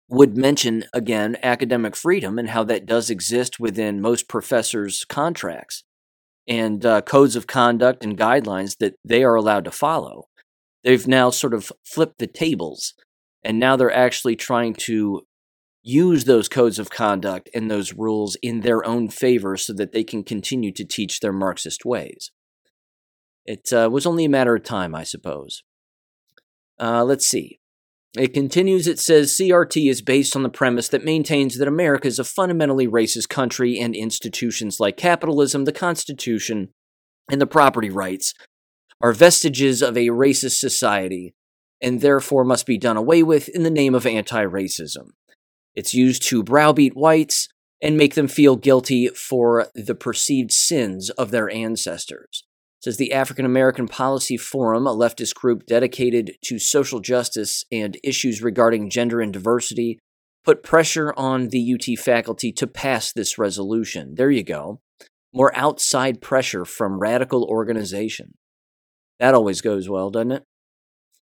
would 0.08 0.36
mention 0.36 0.84
again 0.92 1.36
academic 1.42 1.94
freedom 1.96 2.38
and 2.38 2.50
how 2.50 2.64
that 2.64 2.86
does 2.86 3.10
exist 3.10 3.60
within 3.60 4.00
most 4.00 4.28
professors' 4.28 5.04
contracts 5.04 5.84
and 6.50 6.84
uh, 6.84 7.00
codes 7.02 7.36
of 7.36 7.46
conduct 7.46 8.04
and 8.04 8.18
guidelines 8.18 8.76
that 8.78 8.96
they 9.04 9.22
are 9.22 9.36
allowed 9.36 9.64
to 9.64 9.70
follow. 9.70 10.26
they've 10.82 11.06
now 11.06 11.30
sort 11.30 11.54
of 11.54 11.70
flipped 11.84 12.18
the 12.18 12.26
tables, 12.26 12.94
and 13.44 13.58
now 13.58 13.76
they're 13.76 13.94
actually 13.94 14.34
trying 14.34 14.74
to 14.74 15.22
use 15.82 16.24
those 16.24 16.48
codes 16.48 16.78
of 16.78 16.90
conduct 16.90 17.48
and 17.54 17.70
those 17.70 17.94
rules 17.94 18.36
in 18.42 18.60
their 18.60 18.84
own 18.84 19.08
favor 19.08 19.56
so 19.56 19.72
that 19.72 19.92
they 19.92 20.02
can 20.02 20.24
continue 20.24 20.72
to 20.72 20.84
teach 20.84 21.20
their 21.20 21.32
Marxist 21.32 21.84
ways. 21.84 22.32
It 23.46 23.72
uh, 23.72 23.88
was 23.90 24.04
only 24.04 24.24
a 24.24 24.28
matter 24.28 24.56
of 24.56 24.64
time, 24.64 24.94
I 24.94 25.04
suppose. 25.04 25.62
Uh, 26.78 27.04
let's 27.04 27.26
see. 27.26 27.59
It 28.16 28.34
continues, 28.34 28.88
it 28.88 28.98
says 28.98 29.32
CRT 29.32 29.88
is 29.88 30.02
based 30.02 30.34
on 30.34 30.42
the 30.42 30.48
premise 30.48 30.88
that 30.88 31.04
maintains 31.04 31.56
that 31.56 31.68
America 31.68 32.08
is 32.08 32.18
a 32.18 32.24
fundamentally 32.24 32.88
racist 32.88 33.28
country 33.28 33.78
and 33.78 33.94
institutions 33.94 34.80
like 34.80 34.96
capitalism, 34.96 35.64
the 35.64 35.72
Constitution, 35.72 36.70
and 37.30 37.40
the 37.40 37.46
property 37.46 37.88
rights 37.88 38.34
are 39.00 39.12
vestiges 39.12 39.80
of 39.80 39.96
a 39.96 40.08
racist 40.08 40.58
society 40.58 41.34
and 41.80 42.00
therefore 42.00 42.44
must 42.44 42.66
be 42.66 42.76
done 42.76 42.96
away 42.96 43.22
with 43.22 43.48
in 43.48 43.62
the 43.62 43.70
name 43.70 43.94
of 43.94 44.04
anti 44.04 44.44
racism. 44.44 45.10
It's 45.76 45.94
used 45.94 46.22
to 46.24 46.42
browbeat 46.42 46.96
whites 46.96 47.48
and 47.80 47.96
make 47.96 48.14
them 48.14 48.28
feel 48.28 48.56
guilty 48.56 49.08
for 49.08 49.68
the 49.74 49.94
perceived 49.94 50.50
sins 50.50 51.10
of 51.10 51.30
their 51.30 51.48
ancestors 51.48 52.44
says 52.80 52.96
the 52.96 53.12
African 53.12 53.44
American 53.44 53.86
Policy 53.86 54.36
Forum, 54.36 54.86
a 54.86 54.94
leftist 54.94 55.34
group 55.34 55.66
dedicated 55.66 56.36
to 56.44 56.58
social 56.58 57.00
justice 57.00 57.64
and 57.70 57.98
issues 58.02 58.42
regarding 58.42 58.90
gender 58.90 59.20
and 59.20 59.32
diversity, 59.32 59.98
put 60.44 60.62
pressure 60.62 61.12
on 61.16 61.48
the 61.48 61.74
UT 61.74 61.98
faculty 61.98 62.52
to 62.52 62.66
pass 62.66 63.12
this 63.12 63.38
resolution. 63.38 64.14
There 64.14 64.30
you 64.30 64.42
go. 64.42 64.80
More 65.32 65.56
outside 65.56 66.22
pressure 66.22 66.64
from 66.64 66.98
radical 66.98 67.44
organization. 67.44 68.34
That 69.18 69.34
always 69.34 69.60
goes 69.60 69.88
well, 69.88 70.10
doesn't 70.10 70.32
it? 70.32 70.42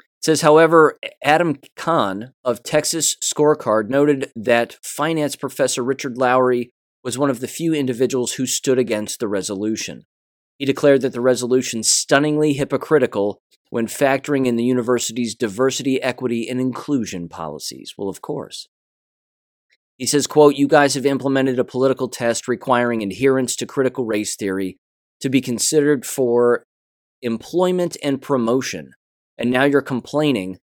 It 0.00 0.24
says, 0.24 0.40
however, 0.40 0.98
Adam 1.22 1.56
Cahn 1.76 2.32
of 2.44 2.62
Texas 2.62 3.16
Scorecard 3.22 3.88
noted 3.88 4.32
that 4.34 4.76
finance 4.82 5.36
professor 5.36 5.82
Richard 5.82 6.16
Lowery 6.16 6.70
was 7.04 7.18
one 7.18 7.30
of 7.30 7.40
the 7.40 7.48
few 7.48 7.74
individuals 7.74 8.32
who 8.32 8.46
stood 8.46 8.78
against 8.78 9.20
the 9.20 9.28
resolution. 9.28 10.04
He 10.58 10.64
declared 10.64 11.02
that 11.02 11.12
the 11.12 11.20
resolution 11.20 11.82
stunningly 11.82 12.52
hypocritical 12.52 13.40
when 13.70 13.86
factoring 13.86 14.46
in 14.46 14.56
the 14.56 14.64
university's 14.64 15.34
diversity, 15.34 16.02
equity, 16.02 16.48
and 16.48 16.60
inclusion 16.60 17.28
policies. 17.28 17.94
Well, 17.96 18.08
of 18.08 18.20
course. 18.20 18.66
He 19.96 20.06
says, 20.06 20.26
quote, 20.26 20.56
You 20.56 20.68
guys 20.68 20.94
have 20.94 21.06
implemented 21.06 21.58
a 21.58 21.64
political 21.64 22.08
test 22.08 22.48
requiring 22.48 23.02
adherence 23.02 23.56
to 23.56 23.66
critical 23.66 24.04
race 24.04 24.36
theory 24.36 24.78
to 25.20 25.28
be 25.28 25.40
considered 25.40 26.04
for 26.04 26.64
employment 27.22 27.96
and 28.02 28.22
promotion. 28.22 28.92
And 29.36 29.50
now 29.50 29.64
you're 29.64 29.82
complaining 29.82 30.58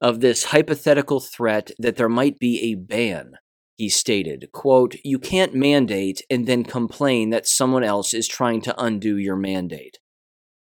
of 0.00 0.20
this 0.20 0.44
hypothetical 0.44 1.20
threat 1.20 1.70
that 1.78 1.96
there 1.96 2.08
might 2.08 2.38
be 2.38 2.70
a 2.70 2.74
ban 2.74 3.34
he 3.80 3.88
stated, 3.88 4.50
quote, 4.52 4.94
You 5.04 5.18
can't 5.18 5.54
mandate 5.54 6.20
and 6.28 6.46
then 6.46 6.64
complain 6.64 7.30
that 7.30 7.46
someone 7.46 7.82
else 7.82 8.12
is 8.12 8.28
trying 8.28 8.60
to 8.62 8.78
undo 8.78 9.16
your 9.16 9.36
mandate. 9.36 9.98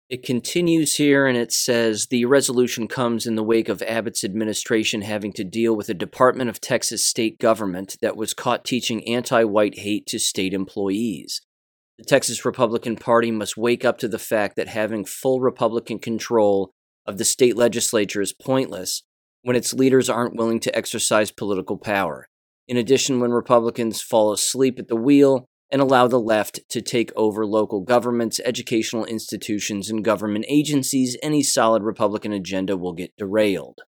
It 0.10 0.22
continues 0.22 0.98
here 0.98 1.26
and 1.26 1.38
it 1.38 1.54
says 1.54 2.08
the 2.08 2.26
resolution 2.26 2.90
comes 2.90 3.26
in 3.26 3.36
the 3.36 3.44
wake 3.44 3.70
of 3.70 3.82
Abbott's 3.84 4.26
administration 4.26 5.02
having 5.02 5.32
to 5.32 5.46
deal 5.46 5.78
with 5.78 5.88
a 5.88 5.94
Department 5.94 6.50
of 6.50 6.60
Texas 6.60 7.08
state 7.08 7.40
government 7.40 7.96
that 8.02 8.18
was 8.18 8.34
caught 8.34 8.66
teaching 8.66 9.08
anti 9.08 9.46
white 9.46 9.80
hate 9.80 10.06
to 10.08 10.20
state 10.20 10.54
employees. 10.54 11.42
The 11.98 12.04
Texas 12.04 12.44
Republican 12.44 12.98
Party 12.98 13.32
must 13.32 13.56
wake 13.56 13.86
up 13.86 13.98
to 14.00 14.10
the 14.10 14.20
fact 14.20 14.58
that 14.58 14.68
having 14.68 15.06
full 15.06 15.40
Republican 15.40 16.00
control 16.00 16.74
of 17.06 17.18
the 17.18 17.24
state 17.24 17.56
legislature 17.56 18.22
is 18.22 18.34
pointless 18.34 19.04
when 19.42 19.56
its 19.56 19.74
leaders 19.74 20.10
aren't 20.10 20.36
willing 20.36 20.60
to 20.60 20.76
exercise 20.76 21.32
political 21.32 21.78
power. 21.78 22.28
In 22.68 22.78
addition, 22.78 23.20
when 23.20 23.32
Republicans 23.32 24.02
fall 24.02 24.34
asleep 24.34 24.80
at 24.80 24.88
the 24.88 24.96
wheel 24.96 25.46
and 25.72 25.82
allow 25.82 26.08
the 26.08 26.20
left 26.20 26.62
to 26.70 26.82
take 26.82 27.12
over 27.16 27.46
local 27.46 27.82
governments, 27.82 28.40
educational 28.44 29.06
institutions, 29.06 29.90
and 29.90 30.04
government 30.04 30.46
agencies, 30.48 31.18
any 31.22 31.44
solid 31.44 31.84
Republican 31.84 32.32
agenda 32.32 32.76
will 32.78 32.94
get 32.94 33.16
derailed. 33.18 33.82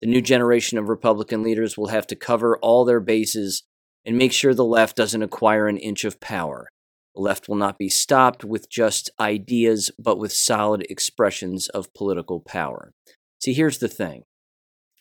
The 0.00 0.08
new 0.08 0.20
generation 0.20 0.78
of 0.78 0.88
Republican 0.88 1.42
leaders 1.42 1.76
will 1.76 1.88
have 1.88 2.06
to 2.08 2.16
cover 2.16 2.56
all 2.58 2.84
their 2.84 3.00
bases 3.00 3.64
and 4.04 4.16
make 4.16 4.32
sure 4.32 4.54
the 4.54 4.64
left 4.64 4.96
doesn't 4.96 5.22
acquire 5.22 5.66
an 5.66 5.76
inch 5.76 6.04
of 6.04 6.20
power. 6.20 6.68
The 7.16 7.22
left 7.22 7.48
will 7.48 7.56
not 7.56 7.78
be 7.78 7.88
stopped 7.88 8.44
with 8.44 8.70
just 8.70 9.10
ideas, 9.18 9.90
but 9.98 10.18
with 10.18 10.32
solid 10.32 10.86
expressions 10.88 11.68
of 11.68 11.92
political 11.94 12.40
power. 12.40 12.92
See, 13.40 13.54
here's 13.54 13.78
the 13.78 13.88
thing 13.88 14.22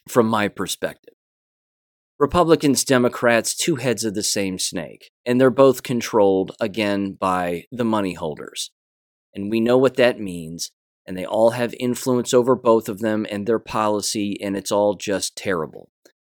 from 0.08 0.28
my 0.28 0.48
perspective 0.48 1.14
Republicans, 2.20 2.84
Democrats, 2.84 3.56
two 3.56 3.76
heads 3.76 4.04
of 4.04 4.16
the 4.16 4.24
same 4.24 4.58
snake, 4.58 5.12
and 5.24 5.40
they're 5.40 5.52
both 5.52 5.84
controlled 5.84 6.52
again 6.60 7.14
by 7.14 7.66
the 7.72 7.86
money 7.86 8.16
holders. 8.16 8.72
And 9.36 9.52
we 9.52 9.60
know 9.60 9.78
what 9.78 9.98
that 9.98 10.20
means, 10.20 10.72
and 11.06 11.16
they 11.16 11.28
all 11.28 11.52
have 11.52 11.76
influence 11.80 12.34
over 12.34 12.56
both 12.56 12.90
of 12.90 13.00
them 13.00 13.28
and 13.30 13.46
their 13.46 13.60
policy, 13.60 14.36
and 14.42 14.58
it's 14.58 14.72
all 14.72 14.96
just 14.96 15.36
terrible. 15.36 15.92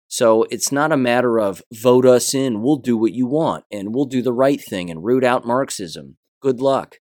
So 0.06 0.44
it's 0.50 0.70
not 0.70 0.92
a 0.92 0.98
matter 0.98 1.38
of 1.40 1.62
vote 1.72 2.04
us 2.04 2.34
in, 2.34 2.60
we'll 2.60 2.76
do 2.76 2.98
what 2.98 3.14
you 3.14 3.26
want, 3.26 3.64
and 3.72 3.94
we'll 3.94 4.04
do 4.04 4.20
the 4.20 4.34
right 4.34 4.60
thing 4.60 4.90
and 4.90 5.02
root 5.02 5.24
out 5.24 5.46
Marxism. 5.46 6.18
Good 6.42 6.60
luck. 6.60 6.96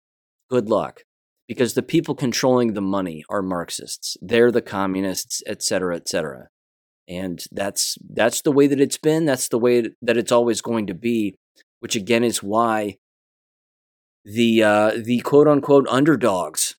Good 0.50 0.68
luck. 0.68 1.02
Because 1.46 1.74
the 1.74 1.82
people 1.82 2.16
controlling 2.16 2.72
the 2.72 2.80
money 2.80 3.24
are 3.28 3.42
Marxists. 3.42 4.16
They're 4.20 4.50
the 4.50 4.62
communists, 4.62 5.44
etc., 5.46 5.94
etc 5.94 6.48
and 7.08 7.44
that's 7.52 7.98
that's 8.10 8.42
the 8.42 8.52
way 8.52 8.66
that 8.66 8.80
it's 8.80 8.98
been 8.98 9.24
that's 9.24 9.48
the 9.48 9.58
way 9.58 9.90
that 10.00 10.16
it's 10.16 10.32
always 10.32 10.60
going 10.60 10.86
to 10.86 10.94
be 10.94 11.36
which 11.80 11.96
again 11.96 12.24
is 12.24 12.42
why 12.42 12.96
the 14.24 14.62
uh, 14.62 14.92
the 14.96 15.20
quote 15.20 15.46
unquote 15.46 15.86
underdogs 15.88 16.76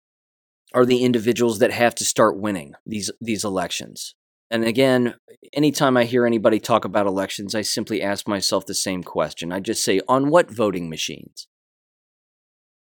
are 0.74 0.86
the 0.86 1.04
individuals 1.04 1.60
that 1.60 1.72
have 1.72 1.96
to 1.96 2.06
start 2.06 2.38
winning 2.38 2.74
these 2.86 3.12
these 3.22 3.44
elections. 3.44 4.16
And 4.52 4.64
again 4.64 5.16
anytime 5.54 5.96
i 5.96 6.06
hear 6.06 6.26
anybody 6.26 6.60
talk 6.60 6.86
about 6.86 7.06
elections 7.06 7.54
i 7.54 7.62
simply 7.62 8.02
ask 8.02 8.28
myself 8.28 8.66
the 8.66 8.74
same 8.74 9.04
question. 9.04 9.52
I 9.52 9.60
just 9.60 9.84
say 9.84 10.02
on 10.08 10.30
what 10.30 10.52
voting 10.52 10.90
machines? 10.90 11.48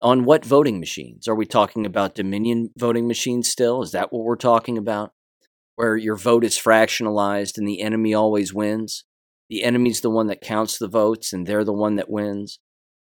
On 0.02 0.24
what 0.24 0.46
voting 0.46 0.80
machines? 0.80 1.28
Are 1.28 1.36
we 1.36 1.46
talking 1.46 1.86
about 1.86 2.16
dominion 2.16 2.72
voting 2.78 3.08
machines 3.08 3.50
still? 3.50 3.82
Is 3.82 3.92
that 3.92 4.12
what 4.12 4.24
we're 4.24 4.36
talking 4.36 4.78
about 4.78 5.14
where 5.76 5.98
your 5.98 6.16
vote 6.16 6.44
is 6.44 6.58
fractionalized 6.58 7.58
and 7.58 7.68
the 7.68 7.82
enemy 7.82 8.14
always 8.14 8.54
wins. 8.54 9.06
The 9.50 9.64
enemy's 9.64 10.02
the 10.02 10.10
one 10.10 10.28
that 10.28 10.42
counts 10.42 10.78
the 10.78 10.88
votes 10.88 11.34
and 11.34 11.46
they're 11.46 11.64
the 11.64 11.74
one 11.74 11.96
that 11.96 12.10
wins. 12.10 12.60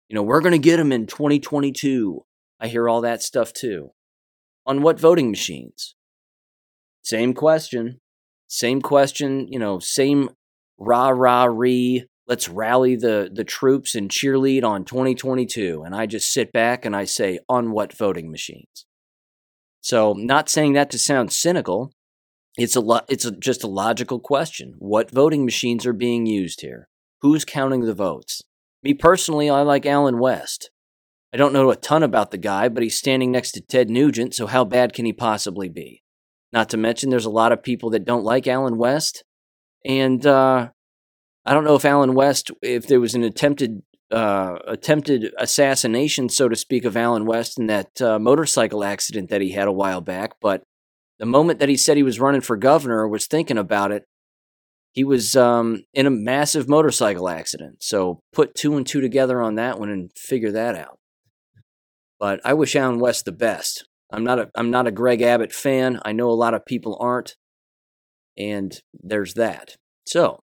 You 0.10 0.16
know, 0.16 0.24
we're 0.24 0.42
going 0.42 0.54
to 0.54 0.58
get 0.58 0.78
them 0.78 0.92
in 0.92 1.08
2022. 1.08 2.26
I 2.60 2.68
hear 2.68 2.88
all 2.88 3.02
that 3.02 3.22
stuff 3.22 3.54
too. 3.54 3.92
On 4.66 4.82
what 4.82 5.00
voting 5.00 5.30
machines? 5.30 5.96
Same 7.02 7.34
question. 7.34 8.00
Same 8.54 8.84
question, 8.84 9.48
you 9.50 9.58
know, 9.58 9.80
same 9.80 10.30
rah 10.78 11.10
rah 11.10 11.46
ree. 11.46 12.06
Let's 12.28 12.48
rally 12.48 12.96
the, 12.96 13.32
the 13.34 13.44
troops 13.44 13.96
and 13.96 14.12
cheerlead 14.12 14.64
on 14.64 14.86
2022. 14.86 15.82
And 15.84 15.96
I 15.96 16.06
just 16.06 16.32
sit 16.32 16.52
back 16.54 16.86
and 16.86 16.96
I 16.96 17.06
say, 17.06 17.40
on 17.50 17.72
what 17.72 17.92
voting 17.92 18.30
machines? 18.30 18.86
So, 19.82 20.14
not 20.14 20.50
saying 20.50 20.74
that 20.74 20.92
to 20.92 21.00
sound 21.00 21.34
cynical, 21.34 21.94
it's 22.58 22.76
a 22.76 22.82
lo- 22.82 23.06
it's 23.10 23.26
a, 23.26 23.32
just 23.32 23.64
a 23.64 23.68
logical 23.68 24.20
question. 24.20 24.76
What 24.78 25.12
voting 25.12 25.46
machines 25.46 25.86
are 25.86 25.94
being 25.94 26.26
used 26.26 26.62
here? 26.62 26.88
Who's 27.22 27.46
counting 27.46 27.82
the 27.82 27.94
votes? 27.94 28.44
Me 28.84 28.94
personally, 28.94 29.50
I 29.50 29.62
like 29.62 29.86
Allen 29.86 30.20
West. 30.20 30.70
I 31.34 31.38
don't 31.38 31.54
know 31.54 31.72
a 31.72 31.76
ton 31.76 32.04
about 32.04 32.32
the 32.32 32.38
guy, 32.38 32.70
but 32.70 32.84
he's 32.84 32.98
standing 32.98 33.32
next 33.32 33.54
to 33.54 33.62
Ted 33.62 33.90
Nugent, 33.90 34.36
so 34.36 34.46
how 34.46 34.64
bad 34.66 34.94
can 34.94 35.06
he 35.06 35.14
possibly 35.14 35.68
be? 35.68 36.04
Not 36.52 36.70
to 36.70 36.78
mention, 36.78 37.10
there's 37.10 37.26
a 37.26 37.32
lot 37.32 37.52
of 37.52 37.64
people 37.64 37.90
that 37.92 38.06
don't 38.06 38.24
like 38.24 38.46
Allen 38.46 38.78
West, 38.78 39.24
and 39.84 40.24
uh, 40.26 40.70
I 41.46 41.54
don't 41.54 41.64
know 41.64 41.76
if 41.76 41.86
Allen 41.86 42.14
West, 42.14 42.52
if 42.62 42.86
there 42.86 43.00
was 43.00 43.16
an 43.16 43.24
attempted 43.24 43.82
uh, 44.12 44.60
attempted 44.68 45.34
assassination, 45.40 46.30
so 46.30 46.48
to 46.48 46.56
speak, 46.56 46.86
of 46.86 46.96
Allen 46.96 47.26
West 47.26 47.58
in 47.58 47.66
that 47.66 48.00
uh, 48.00 48.20
motorcycle 48.20 48.84
accident 48.84 49.32
that 49.32 49.42
he 49.42 49.54
had 49.54 49.68
a 49.68 49.72
while 49.72 50.02
back, 50.02 50.34
but 50.40 50.62
the 51.24 51.28
moment 51.28 51.60
that 51.60 51.70
he 51.70 51.78
said 51.78 51.96
he 51.96 52.04
was 52.04 52.20
running 52.20 52.42
for 52.42 52.58
governor 52.58 52.98
or 52.98 53.08
was 53.08 53.28
thinking 53.28 53.58
about 53.58 53.94
it, 53.94 54.04
he 54.92 55.06
was 55.06 55.38
um, 55.38 55.86
in 55.94 56.06
a 56.06 56.10
massive 56.10 56.68
motorcycle 56.68 57.30
accident. 57.30 57.78
So 57.80 58.20
put 58.34 58.56
two 58.56 58.76
and 58.76 58.86
two 58.86 59.00
together 59.00 59.42
on 59.42 59.56
that 59.56 59.80
one 59.80 59.90
and 59.90 60.12
figure 60.18 60.52
that 60.52 60.76
out. 60.76 61.00
But 62.20 62.42
I 62.44 62.54
wish 62.54 62.76
Allen 62.76 63.00
West 63.00 63.24
the 63.24 63.32
best. 63.32 63.88
I'm 64.12 64.26
not 64.26 64.38
a 64.38 64.50
I'm 64.54 64.70
not 64.70 64.86
a 64.86 64.92
Greg 64.92 65.22
Abbott 65.22 65.54
fan. 65.54 66.02
I 66.04 66.12
know 66.12 66.30
a 66.30 66.32
lot 66.32 66.54
of 66.54 66.66
people 66.66 66.98
aren't, 67.00 67.38
and 68.38 68.78
there's 68.94 69.36
that. 69.36 69.78
So 70.06 70.42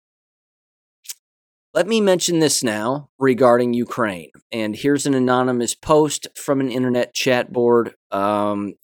let 1.73 1.87
me 1.87 2.01
mention 2.01 2.41
this 2.41 2.65
now 2.65 3.11
regarding 3.21 3.75
Ukraine. 3.75 4.31
And 4.51 4.75
here's 4.75 5.07
an 5.07 5.15
anonymous 5.15 5.77
post 5.77 6.27
from 6.35 6.61
an 6.61 6.69
internet 6.69 7.15
chat 7.15 7.53
board. 7.53 7.95
Um, 8.11 8.75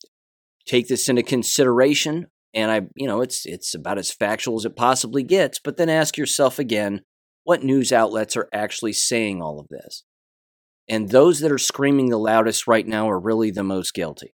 Take 0.71 0.87
this 0.87 1.09
into 1.09 1.25
consideration. 1.25 2.29
And 2.55 2.71
I, 2.71 2.83
you 2.95 3.09
know, 3.09 3.23
it's 3.23 3.45
it's 3.45 3.75
about 3.75 3.99
as 3.99 4.13
factual 4.13 4.57
as 4.57 4.65
it 4.65 4.77
possibly 4.77 5.25
gets, 5.25 5.59
but 5.59 5.77
then 5.77 5.89
ask 5.89 6.17
yourself 6.17 6.61
again, 6.61 7.01
what 7.43 7.65
news 7.65 7.93
outlets 7.93 8.37
are 8.37 8.49
actually 8.55 8.93
saying 8.93 9.43
all 9.43 9.59
of 9.59 9.67
this? 9.67 10.05
And 10.89 11.09
those 11.09 11.41
that 11.41 11.51
are 11.51 11.59
screaming 11.59 12.11
the 12.11 12.19
loudest 12.19 12.69
right 12.69 12.87
now 12.87 13.11
are 13.11 13.19
really 13.19 13.51
the 13.51 13.65
most 13.65 13.95
guilty. 13.95 14.33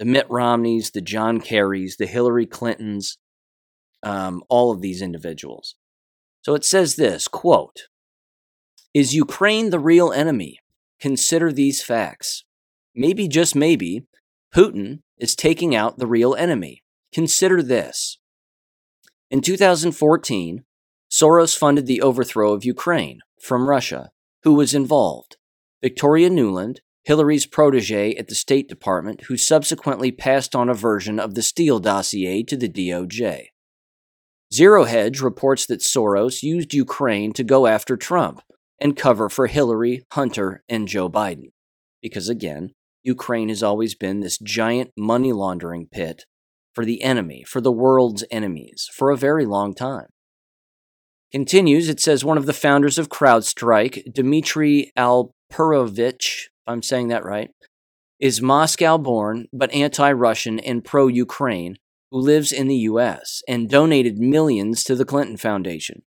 The 0.00 0.04
Mitt 0.04 0.26
Romneys, 0.28 0.90
the 0.90 1.00
John 1.00 1.40
Kerrys, 1.40 1.98
the 1.98 2.06
Hillary 2.06 2.46
Clintons, 2.46 3.18
um, 4.02 4.42
all 4.48 4.72
of 4.72 4.80
these 4.80 5.00
individuals. 5.00 5.76
So 6.42 6.54
it 6.54 6.64
says 6.64 6.96
this 6.96 7.28
quote, 7.28 7.82
Is 8.92 9.14
Ukraine 9.14 9.70
the 9.70 9.78
real 9.78 10.10
enemy? 10.10 10.58
Consider 11.00 11.52
these 11.52 11.80
facts. 11.80 12.42
Maybe, 12.92 13.28
just 13.28 13.54
maybe, 13.54 14.08
Putin 14.54 15.00
is 15.18 15.34
taking 15.34 15.74
out 15.74 15.98
the 15.98 16.06
real 16.06 16.34
enemy. 16.36 16.84
Consider 17.12 17.60
this. 17.60 18.18
In 19.28 19.40
2014, 19.40 20.62
Soros 21.10 21.58
funded 21.58 21.86
the 21.86 22.00
overthrow 22.00 22.52
of 22.52 22.64
Ukraine 22.64 23.18
from 23.40 23.68
Russia. 23.68 24.10
Who 24.44 24.54
was 24.54 24.72
involved? 24.72 25.36
Victoria 25.82 26.30
Nuland, 26.30 26.78
Hillary's 27.02 27.46
protege 27.46 28.14
at 28.14 28.28
the 28.28 28.34
State 28.36 28.68
Department, 28.68 29.22
who 29.22 29.36
subsequently 29.36 30.12
passed 30.12 30.54
on 30.54 30.68
a 30.68 30.74
version 30.74 31.18
of 31.18 31.34
the 31.34 31.42
Steele 31.42 31.80
dossier 31.80 32.44
to 32.44 32.56
the 32.56 32.68
DOJ. 32.68 33.46
Zero 34.52 34.84
Hedge 34.84 35.20
reports 35.20 35.66
that 35.66 35.80
Soros 35.80 36.44
used 36.44 36.72
Ukraine 36.72 37.32
to 37.32 37.42
go 37.42 37.66
after 37.66 37.96
Trump 37.96 38.40
and 38.80 38.96
cover 38.96 39.28
for 39.28 39.48
Hillary, 39.48 40.04
Hunter, 40.12 40.62
and 40.68 40.86
Joe 40.86 41.10
Biden. 41.10 41.50
Because 42.00 42.28
again, 42.28 42.70
Ukraine 43.04 43.50
has 43.50 43.62
always 43.62 43.94
been 43.94 44.20
this 44.20 44.38
giant 44.38 44.90
money 44.96 45.32
laundering 45.32 45.86
pit 45.86 46.24
for 46.74 46.84
the 46.84 47.02
enemy, 47.02 47.44
for 47.46 47.60
the 47.60 47.70
world's 47.70 48.24
enemies, 48.30 48.88
for 48.92 49.10
a 49.10 49.16
very 49.16 49.46
long 49.46 49.74
time. 49.74 50.06
Continues, 51.30 51.88
it 51.88 52.00
says 52.00 52.24
one 52.24 52.38
of 52.38 52.46
the 52.46 52.52
founders 52.52 52.98
of 52.98 53.08
CrowdStrike, 53.08 54.12
Dmitry 54.12 54.92
Alperovitch, 54.96 56.46
if 56.46 56.66
I'm 56.66 56.82
saying 56.82 57.08
that 57.08 57.24
right, 57.24 57.50
is 58.20 58.40
Moscow 58.40 58.96
born 58.96 59.46
but 59.52 59.72
anti 59.72 60.10
Russian 60.12 60.58
and 60.60 60.84
pro 60.84 61.08
Ukraine, 61.08 61.76
who 62.10 62.20
lives 62.20 62.52
in 62.52 62.68
the 62.68 62.76
US 62.76 63.42
and 63.46 63.68
donated 63.68 64.18
millions 64.18 64.82
to 64.84 64.94
the 64.94 65.04
Clinton 65.04 65.36
Foundation. 65.36 66.02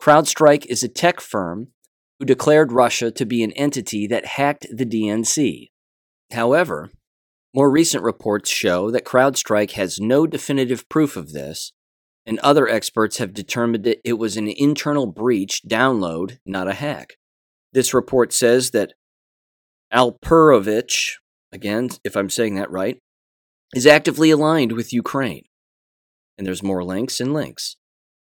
CrowdStrike 0.00 0.66
is 0.66 0.82
a 0.82 0.88
tech 0.88 1.20
firm 1.20 1.68
who 2.18 2.26
declared 2.26 2.70
Russia 2.70 3.10
to 3.10 3.24
be 3.24 3.42
an 3.42 3.52
entity 3.52 4.06
that 4.06 4.26
hacked 4.26 4.66
the 4.70 4.86
DNC. 4.86 5.70
However, 6.32 6.90
more 7.54 7.70
recent 7.70 8.04
reports 8.04 8.50
show 8.50 8.90
that 8.90 9.04
CrowdStrike 9.04 9.72
has 9.72 9.98
no 9.98 10.26
definitive 10.26 10.88
proof 10.88 11.16
of 11.16 11.32
this, 11.32 11.72
and 12.26 12.38
other 12.40 12.68
experts 12.68 13.16
have 13.18 13.32
determined 13.32 13.84
that 13.84 14.00
it 14.04 14.14
was 14.14 14.36
an 14.36 14.48
internal 14.48 15.06
breach 15.06 15.62
download, 15.66 16.38
not 16.44 16.68
a 16.68 16.74
hack. 16.74 17.14
This 17.72 17.94
report 17.94 18.32
says 18.32 18.70
that 18.72 18.92
Alperovitch, 19.92 21.14
again, 21.52 21.88
if 22.04 22.16
I'm 22.16 22.28
saying 22.28 22.54
that 22.56 22.70
right, 22.70 22.98
is 23.74 23.86
actively 23.86 24.30
aligned 24.30 24.72
with 24.72 24.92
Ukraine. 24.92 25.44
And 26.36 26.46
there's 26.46 26.62
more 26.62 26.84
links 26.84 27.20
and 27.20 27.32
links. 27.32 27.76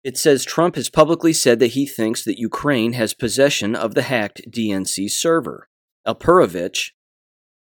It 0.04 0.16
says 0.16 0.44
Trump 0.44 0.76
has 0.76 0.90
publicly 0.90 1.32
said 1.32 1.58
that 1.58 1.68
he 1.68 1.86
thinks 1.86 2.24
that 2.24 2.38
Ukraine 2.38 2.92
has 2.92 3.14
possession 3.14 3.74
of 3.74 3.94
the 3.94 4.02
hacked 4.02 4.42
DNC 4.50 5.10
server. 5.10 5.68
Alperovitch 6.06 6.90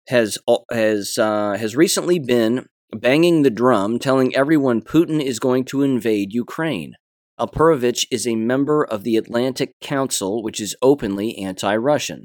has 0.09 0.39
has 0.71 1.19
uh, 1.19 1.57
has 1.59 1.77
recently 1.77 2.19
been 2.19 2.67
banging 2.93 3.43
the 3.43 3.51
drum, 3.51 3.99
telling 3.99 4.35
everyone 4.35 4.81
Putin 4.83 5.23
is 5.23 5.39
going 5.39 5.65
to 5.67 5.83
invade 5.83 6.33
Ukraine. 6.33 6.95
Alperovitch 7.39 8.07
is 8.11 8.27
a 8.27 8.37
member 8.37 8.83
of 8.85 9.03
the 9.03 9.17
Atlantic 9.17 9.73
Council, 9.83 10.43
which 10.43 10.61
is 10.61 10.77
openly 10.81 11.37
anti-Russian. 11.37 12.25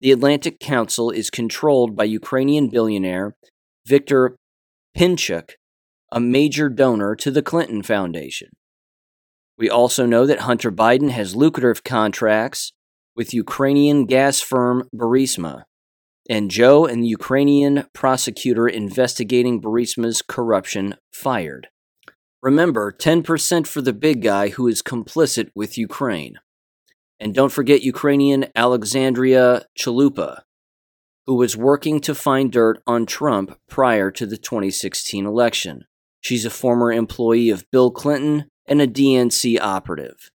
The 0.00 0.12
Atlantic 0.12 0.58
Council 0.60 1.10
is 1.10 1.28
controlled 1.28 1.96
by 1.96 2.04
Ukrainian 2.04 2.70
billionaire 2.70 3.34
Viktor 3.86 4.36
Pinchuk, 4.96 5.50
a 6.12 6.20
major 6.20 6.68
donor 6.68 7.14
to 7.16 7.30
the 7.30 7.42
Clinton 7.42 7.82
Foundation. 7.82 8.48
We 9.58 9.68
also 9.68 10.06
know 10.06 10.24
that 10.24 10.40
Hunter 10.40 10.70
Biden 10.70 11.10
has 11.10 11.34
lucrative 11.34 11.82
contracts 11.82 12.72
with 13.16 13.34
Ukrainian 13.34 14.06
gas 14.06 14.40
firm 14.40 14.88
Burisma, 14.94 15.64
and 16.28 16.50
Joe 16.50 16.86
and 16.86 17.02
the 17.02 17.08
Ukrainian 17.08 17.86
prosecutor 17.94 18.68
investigating 18.68 19.60
Burisma's 19.60 20.22
corruption 20.22 20.96
fired. 21.12 21.68
Remember, 22.42 22.92
10% 22.92 23.66
for 23.66 23.80
the 23.80 23.92
big 23.92 24.22
guy 24.22 24.50
who 24.50 24.68
is 24.68 24.82
complicit 24.82 25.50
with 25.54 25.78
Ukraine. 25.78 26.38
And 27.18 27.34
don't 27.34 27.50
forget 27.50 27.82
Ukrainian 27.82 28.46
Alexandra 28.54 29.64
Chalupa, 29.76 30.42
who 31.26 31.34
was 31.34 31.56
working 31.56 32.00
to 32.02 32.14
find 32.14 32.52
dirt 32.52 32.80
on 32.86 33.06
Trump 33.06 33.58
prior 33.68 34.10
to 34.12 34.24
the 34.24 34.36
2016 34.36 35.26
election. 35.26 35.84
She's 36.20 36.44
a 36.44 36.50
former 36.50 36.92
employee 36.92 37.50
of 37.50 37.68
Bill 37.72 37.90
Clinton 37.90 38.48
and 38.66 38.80
a 38.80 38.86
DNC 38.86 39.58
operative. 39.60 40.30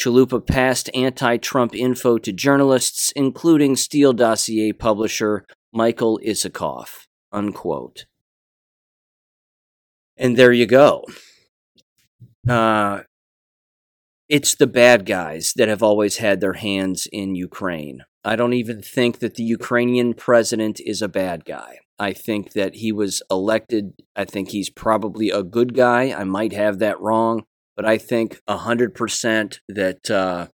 Chalupa 0.00 0.44
passed 0.44 0.88
anti 0.94 1.36
Trump 1.36 1.74
info 1.74 2.16
to 2.18 2.32
journalists, 2.32 3.12
including 3.14 3.76
Steele 3.76 4.14
dossier 4.14 4.72
publisher 4.72 5.44
Michael 5.72 6.18
Isikoff. 6.24 7.06
Unquote. 7.32 8.06
And 10.16 10.36
there 10.36 10.52
you 10.52 10.66
go. 10.66 11.04
Uh, 12.48 13.00
it's 14.28 14.54
the 14.54 14.66
bad 14.66 15.04
guys 15.04 15.52
that 15.56 15.68
have 15.68 15.82
always 15.82 16.16
had 16.16 16.40
their 16.40 16.54
hands 16.54 17.06
in 17.12 17.34
Ukraine. 17.34 18.04
I 18.24 18.36
don't 18.36 18.52
even 18.52 18.82
think 18.82 19.18
that 19.18 19.34
the 19.34 19.42
Ukrainian 19.42 20.14
president 20.14 20.80
is 20.80 21.02
a 21.02 21.08
bad 21.08 21.44
guy. 21.44 21.78
I 21.98 22.12
think 22.12 22.52
that 22.52 22.76
he 22.76 22.92
was 22.92 23.22
elected. 23.30 23.92
I 24.16 24.24
think 24.24 24.50
he's 24.50 24.70
probably 24.70 25.30
a 25.30 25.42
good 25.42 25.74
guy. 25.74 26.12
I 26.12 26.24
might 26.24 26.52
have 26.52 26.78
that 26.78 27.00
wrong, 27.00 27.44
but 27.76 27.84
I 27.84 27.98
think 27.98 28.40
100% 28.48 29.58
that 29.68 30.10
uh, 30.10 30.48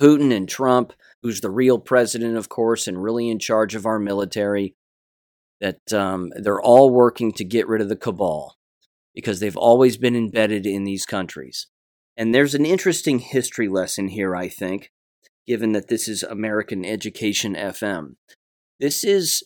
Putin 0.00 0.34
and 0.34 0.48
Trump, 0.48 0.92
who's 1.22 1.40
the 1.40 1.50
real 1.50 1.78
president, 1.78 2.36
of 2.36 2.48
course, 2.48 2.86
and 2.86 3.02
really 3.02 3.28
in 3.28 3.38
charge 3.38 3.74
of 3.74 3.86
our 3.86 3.98
military, 3.98 4.74
that 5.60 5.92
um, 5.92 6.32
they're 6.36 6.60
all 6.60 6.90
working 6.90 7.32
to 7.32 7.44
get 7.44 7.68
rid 7.68 7.80
of 7.80 7.88
the 7.88 7.96
cabal 7.96 8.56
because 9.14 9.40
they've 9.40 9.56
always 9.56 9.96
been 9.96 10.16
embedded 10.16 10.66
in 10.66 10.84
these 10.84 11.06
countries. 11.06 11.68
And 12.16 12.34
there's 12.34 12.54
an 12.54 12.66
interesting 12.66 13.20
history 13.20 13.68
lesson 13.68 14.08
here, 14.08 14.34
I 14.34 14.48
think, 14.48 14.90
given 15.46 15.72
that 15.72 15.88
this 15.88 16.08
is 16.08 16.22
American 16.22 16.84
Education 16.84 17.54
FM. 17.54 18.16
This 18.80 19.04
is 19.04 19.42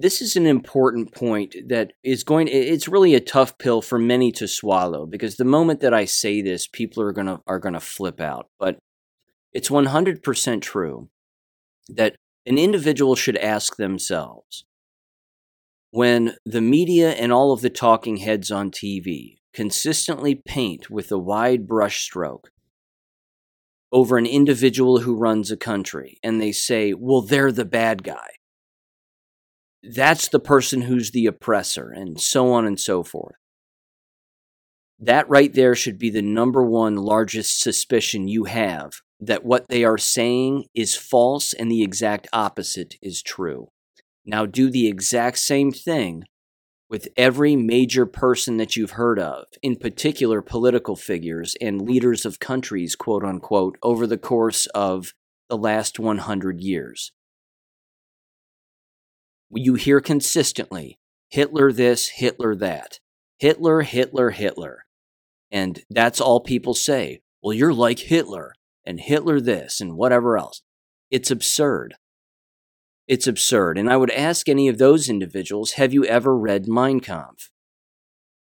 this 0.00 0.22
is 0.22 0.36
an 0.36 0.46
important 0.46 1.12
point 1.12 1.56
that 1.66 1.92
is 2.04 2.22
going 2.22 2.48
it's 2.48 2.88
really 2.88 3.14
a 3.14 3.20
tough 3.20 3.58
pill 3.58 3.82
for 3.82 3.98
many 3.98 4.30
to 4.32 4.46
swallow 4.46 5.04
because 5.04 5.36
the 5.36 5.44
moment 5.44 5.80
that 5.80 5.92
I 5.92 6.04
say 6.04 6.40
this 6.40 6.68
people 6.68 7.02
are 7.02 7.12
going 7.12 7.26
to 7.26 7.40
are 7.46 7.58
going 7.58 7.74
to 7.74 7.80
flip 7.80 8.20
out 8.20 8.48
but 8.58 8.78
it's 9.52 9.68
100% 9.68 10.62
true 10.62 11.08
that 11.88 12.14
an 12.46 12.58
individual 12.58 13.16
should 13.16 13.36
ask 13.38 13.76
themselves 13.76 14.64
when 15.90 16.36
the 16.44 16.60
media 16.60 17.10
and 17.12 17.32
all 17.32 17.52
of 17.52 17.60
the 17.60 17.70
talking 17.70 18.18
heads 18.18 18.50
on 18.50 18.70
TV 18.70 19.38
consistently 19.52 20.34
paint 20.34 20.90
with 20.90 21.10
a 21.10 21.18
wide 21.18 21.66
brushstroke 21.66 22.44
over 23.90 24.18
an 24.18 24.26
individual 24.26 25.00
who 25.00 25.16
runs 25.16 25.50
a 25.50 25.56
country 25.56 26.18
and 26.22 26.40
they 26.40 26.52
say, 26.52 26.92
well, 26.92 27.22
they're 27.22 27.50
the 27.50 27.64
bad 27.64 28.04
guy. 28.04 28.37
That's 29.82 30.28
the 30.28 30.40
person 30.40 30.82
who's 30.82 31.12
the 31.12 31.26
oppressor, 31.26 31.90
and 31.90 32.20
so 32.20 32.52
on 32.52 32.66
and 32.66 32.78
so 32.78 33.02
forth. 33.02 33.36
That 34.98 35.28
right 35.28 35.52
there 35.52 35.74
should 35.76 35.98
be 35.98 36.10
the 36.10 36.22
number 36.22 36.64
one 36.64 36.96
largest 36.96 37.60
suspicion 37.60 38.26
you 38.26 38.44
have 38.44 38.94
that 39.20 39.44
what 39.44 39.68
they 39.68 39.84
are 39.84 39.98
saying 39.98 40.64
is 40.74 40.96
false 40.96 41.52
and 41.52 41.70
the 41.70 41.82
exact 41.82 42.28
opposite 42.32 42.96
is 43.00 43.22
true. 43.22 43.68
Now 44.24 44.46
do 44.46 44.70
the 44.70 44.88
exact 44.88 45.38
same 45.38 45.72
thing 45.72 46.24
with 46.90 47.08
every 47.16 47.54
major 47.54 48.06
person 48.06 48.56
that 48.56 48.74
you've 48.74 48.92
heard 48.92 49.18
of, 49.18 49.44
in 49.62 49.76
particular 49.76 50.40
political 50.40 50.96
figures 50.96 51.54
and 51.60 51.82
leaders 51.82 52.24
of 52.24 52.40
countries, 52.40 52.96
quote 52.96 53.24
unquote, 53.24 53.76
over 53.82 54.06
the 54.06 54.18
course 54.18 54.66
of 54.74 55.12
the 55.48 55.56
last 55.56 55.98
100 55.98 56.60
years. 56.60 57.12
You 59.50 59.74
hear 59.74 60.00
consistently 60.00 60.98
Hitler 61.30 61.72
this, 61.72 62.08
Hitler 62.08 62.54
that. 62.56 63.00
Hitler, 63.38 63.82
Hitler, 63.82 64.30
Hitler. 64.30 64.84
And 65.50 65.82
that's 65.88 66.20
all 66.20 66.40
people 66.40 66.74
say. 66.74 67.20
Well, 67.42 67.54
you're 67.54 67.72
like 67.72 68.00
Hitler, 68.00 68.54
and 68.84 69.00
Hitler 69.00 69.40
this, 69.40 69.80
and 69.80 69.96
whatever 69.96 70.36
else. 70.36 70.62
It's 71.10 71.30
absurd. 71.30 71.94
It's 73.06 73.26
absurd. 73.26 73.78
And 73.78 73.90
I 73.90 73.96
would 73.96 74.10
ask 74.10 74.48
any 74.48 74.68
of 74.68 74.78
those 74.78 75.08
individuals 75.08 75.72
have 75.72 75.94
you 75.94 76.04
ever 76.04 76.36
read 76.36 76.68
Mein 76.68 77.00
Kampf? 77.00 77.50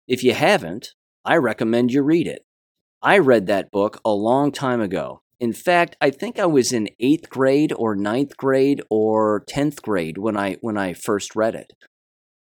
If 0.07 0.23
you 0.23 0.35
haven't, 0.35 0.91
I 1.25 1.37
recommend 1.37 1.93
you 1.93 2.03
read 2.03 2.29
it. 2.29 2.45
I 3.03 3.19
read 3.19 3.47
that 3.47 3.71
book 3.71 4.01
a 4.05 4.13
long 4.13 4.53
time 4.53 4.81
ago. 4.81 5.23
In 5.45 5.53
fact, 5.53 5.95
I 6.01 6.09
think 6.09 6.39
I 6.39 6.47
was 6.47 6.73
in 6.73 6.89
eighth 6.99 7.29
grade 7.29 7.71
or 7.77 7.95
ninth 7.95 8.35
grade 8.39 8.81
or 8.89 9.45
tenth 9.47 9.83
grade 9.83 10.17
when 10.17 10.39
I 10.39 10.55
when 10.63 10.79
I 10.79 10.95
first 10.95 11.37
read 11.37 11.55
it. 11.55 11.75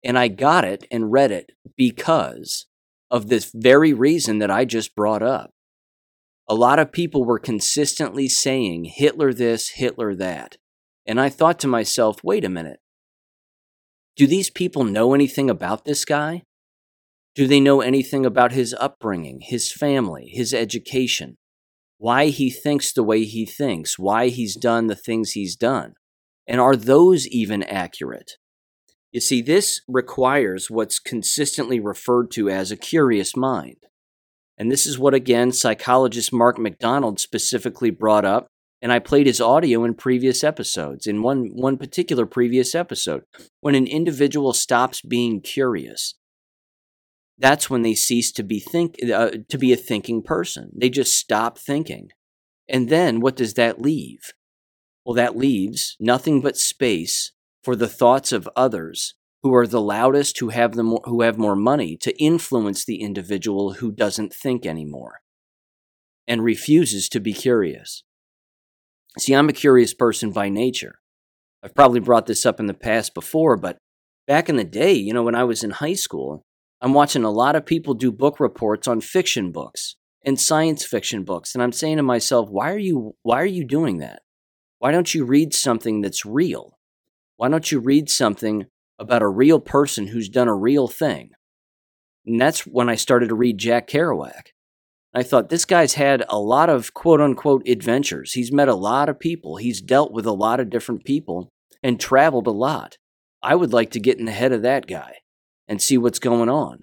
And 0.05 0.17
I 0.17 0.29
got 0.29 0.65
it 0.65 0.87
and 0.93 1.11
read 1.11 1.33
it 1.33 1.51
because 1.77 2.67
of 3.11 3.27
this 3.27 3.51
very 3.53 3.93
reason 3.93 4.39
that 4.39 4.51
I 4.53 4.65
just 4.65 4.95
brought 4.95 5.25
up. 5.25 5.51
A 6.49 6.55
lot 6.55 6.79
of 6.79 6.93
people 6.93 7.25
were 7.25 7.41
consistently 7.41 8.29
saying 8.29 8.85
Hitler 8.85 9.33
this, 9.33 9.71
Hitler 9.71 10.15
that. 10.15 10.57
And 11.05 11.21
I 11.21 11.31
thought 11.31 11.59
to 11.61 11.67
myself, 11.67 12.23
wait 12.23 12.45
a 12.45 12.49
minute. 12.49 12.79
Do 14.15 14.29
these 14.29 14.51
people 14.51 14.85
know 14.85 15.15
anything 15.15 15.51
about 15.51 15.85
this 15.85 16.05
guy? 16.05 16.45
Do 17.35 17.49
they 17.49 17.59
know 17.59 17.81
anything 17.81 18.25
about 18.25 18.53
his 18.53 18.73
upbringing, 18.79 19.41
his 19.41 19.73
family, 19.73 20.31
his 20.33 20.55
education? 20.55 21.39
Why 21.99 22.27
he 22.27 22.51
thinks 22.51 22.93
the 22.93 23.03
way 23.03 23.25
he 23.25 23.47
thinks, 23.47 23.99
why 23.99 24.29
he's 24.29 24.57
done 24.57 24.89
the 24.89 24.97
things 24.97 25.33
he's 25.33 25.57
done? 25.57 25.95
And 26.47 26.61
are 26.61 26.77
those 26.77 27.27
even 27.29 27.63
accurate? 27.63 28.33
You 29.13 29.21
see, 29.21 29.43
this 29.43 29.81
requires 29.87 30.71
what's 30.71 30.99
consistently 30.99 31.79
referred 31.79 32.31
to 32.33 32.51
as 32.51 32.71
a 32.71 32.77
curious 32.77 33.37
mind. 33.37 33.77
And 34.59 34.71
this 34.71 34.87
is 34.87 34.99
what, 34.99 35.15
again, 35.15 35.53
psychologist 35.53 36.33
Mark 36.33 36.59
McDonald 36.59 37.21
specifically 37.21 37.91
brought 37.91 38.25
up. 38.25 38.49
And 38.83 38.93
I 38.93 38.99
played 38.99 39.27
his 39.27 39.41
audio 39.41 39.85
in 39.85 39.95
previous 39.95 40.45
episodes, 40.45 41.07
in 41.07 41.23
one, 41.23 41.51
one 41.55 41.79
particular 41.79 42.27
previous 42.27 42.75
episode. 42.75 43.23
When 43.61 43.75
an 43.75 43.87
individual 43.87 44.53
stops 44.53 45.01
being 45.01 45.41
curious, 45.41 46.17
that's 47.38 47.68
when 47.68 47.83
they 47.83 47.94
cease 47.94 48.31
to 48.33 48.42
be 48.42 48.61
think 48.61 48.97
uh, 49.12 49.31
to 49.49 49.59
be 49.59 49.73
a 49.73 49.77
thinking 49.77 50.23
person. 50.23 50.70
They 50.75 50.88
just 50.88 51.16
stop 51.16 51.59
thinking. 51.59 52.11
And 52.68 52.88
then 52.88 53.20
what 53.20 53.37
does 53.37 53.55
that 53.55 53.81
leave? 53.81 54.33
Well, 55.05 55.14
that 55.14 55.37
leaves 55.37 55.97
nothing 56.01 56.40
but 56.40 56.57
space 56.57 57.33
for 57.62 57.77
the 57.77 57.88
thoughts 57.88 58.33
of 58.33 58.49
others 58.57 59.14
who 59.42 59.55
are 59.55 59.66
the 59.66 59.81
loudest, 59.81 60.38
who 60.38 60.49
have, 60.49 60.75
the 60.75 60.83
more, 60.83 61.03
who 61.05 61.20
have 61.20 61.37
more 61.37 61.57
money, 61.57 61.99
to 61.99 62.18
influence 62.23 62.85
the 62.85 63.03
individual 63.03 63.75
who 63.75 63.92
doesn't 63.92 64.33
think 64.33 64.64
anymore 64.64 65.20
and 66.27 66.42
refuses 66.42 67.09
to 67.11 67.20
be 67.20 67.35
curious. 67.35 68.05
See, 69.18 69.35
I'm 69.35 69.51
a 69.51 69.53
curious 69.53 69.92
person 69.92 70.31
by 70.31 70.49
nature. 70.49 70.99
I've 71.62 71.75
probably 71.75 72.01
brought 72.01 72.27
this 72.27 72.47
up 72.47 72.59
in 72.59 72.66
the 72.66 72.75
past 72.75 73.12
before, 73.12 73.57
but 73.59 73.77
back 74.27 74.49
in 74.49 74.57
the 74.57 74.64
day, 74.64 74.92
you 74.94 75.12
know, 75.12 75.23
when 75.23 75.35
I 75.35 75.44
was 75.44 75.62
in 75.62 75.70
high 75.70 75.94
school, 75.94 76.44
I'm 76.85 76.92
watching 76.92 77.25
a 77.25 77.31
lot 77.31 77.57
of 77.57 77.64
people 77.64 77.94
do 77.94 78.12
book 78.12 78.38
reports 78.38 78.87
on 78.87 79.01
fiction 79.01 79.53
books 79.53 79.97
and 80.23 80.38
science 80.38 80.85
fiction 80.85 81.25
books, 81.25 81.55
and 81.55 81.62
I'm 81.62 81.73
saying 81.73 81.97
to 81.97 82.03
myself, 82.03 82.51
why 82.51 82.70
are 82.70 82.79
you 82.79 83.16
why 83.23 83.40
are 83.40 83.47
you 83.47 83.64
doing 83.64 84.01
that? 84.01 84.20
Why 84.81 84.92
don't 84.92 85.14
you 85.14 85.25
read 85.25 85.55
something 85.55 86.03
that's 86.03 86.27
real? 86.27 86.77
Why 87.38 87.49
don't 87.49 87.73
you 87.73 87.81
read 87.81 88.11
something 88.11 88.66
about 88.99 89.23
a 89.23 89.29
real 89.29 89.61
person 89.61 90.09
who's 90.09 90.29
done 90.29 90.47
a 90.47 90.55
real 90.55 90.87
thing? 90.87 91.31
And 92.27 92.38
that's 92.38 92.66
when 92.66 92.90
I 92.90 92.97
started 92.97 93.31
to 93.31 93.35
read 93.35 93.57
Jack 93.57 93.88
Kerouac. 93.88 94.49
I 95.14 95.23
thought 95.23 95.49
this 95.49 95.64
guy's 95.64 95.94
had 95.94 96.23
a 96.29 96.38
lot 96.38 96.68
of 96.68 96.92
quote 96.92 97.23
unquote 97.23 97.66
adventures. 97.66 98.35
He's 98.35 98.53
met 98.53 98.68
a 98.68 98.75
lot 98.75 99.09
of 99.09 99.18
people. 99.18 99.57
He's 99.57 99.81
dealt 99.81 100.12
with 100.12 100.27
a 100.27 100.33
lot 100.33 100.61
of 100.61 100.68
different 100.68 101.07
people 101.07 101.49
and 101.83 101.99
traveled 101.99 102.47
a 102.47 102.51
lot. 102.51 102.99
I 103.42 103.55
would 103.55 103.73
like 103.73 103.90
to 103.92 104.01
get 104.01 104.18
in 104.18 104.27
the 104.27 104.33
head 104.33 104.53
of 104.53 104.61
that 104.61 104.87
guy 104.87 105.14
and 105.68 105.81
see 105.81 105.98
what's 105.98 106.18
going 106.18 106.48
on 106.48 106.81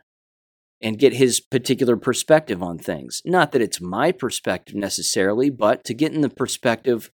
and 0.82 0.98
get 0.98 1.14
his 1.14 1.40
particular 1.40 1.96
perspective 1.96 2.64
on 2.64 2.78
things. 2.78 3.22
Not 3.26 3.52
that 3.52 3.62
it's 3.62 3.80
my 3.80 4.12
perspective 4.12 4.76
necessarily, 4.76 5.50
but 5.50 5.84
to 5.86 5.94
get 5.94 6.14
in 6.14 6.22
the 6.22 6.30
perspective 6.30 7.12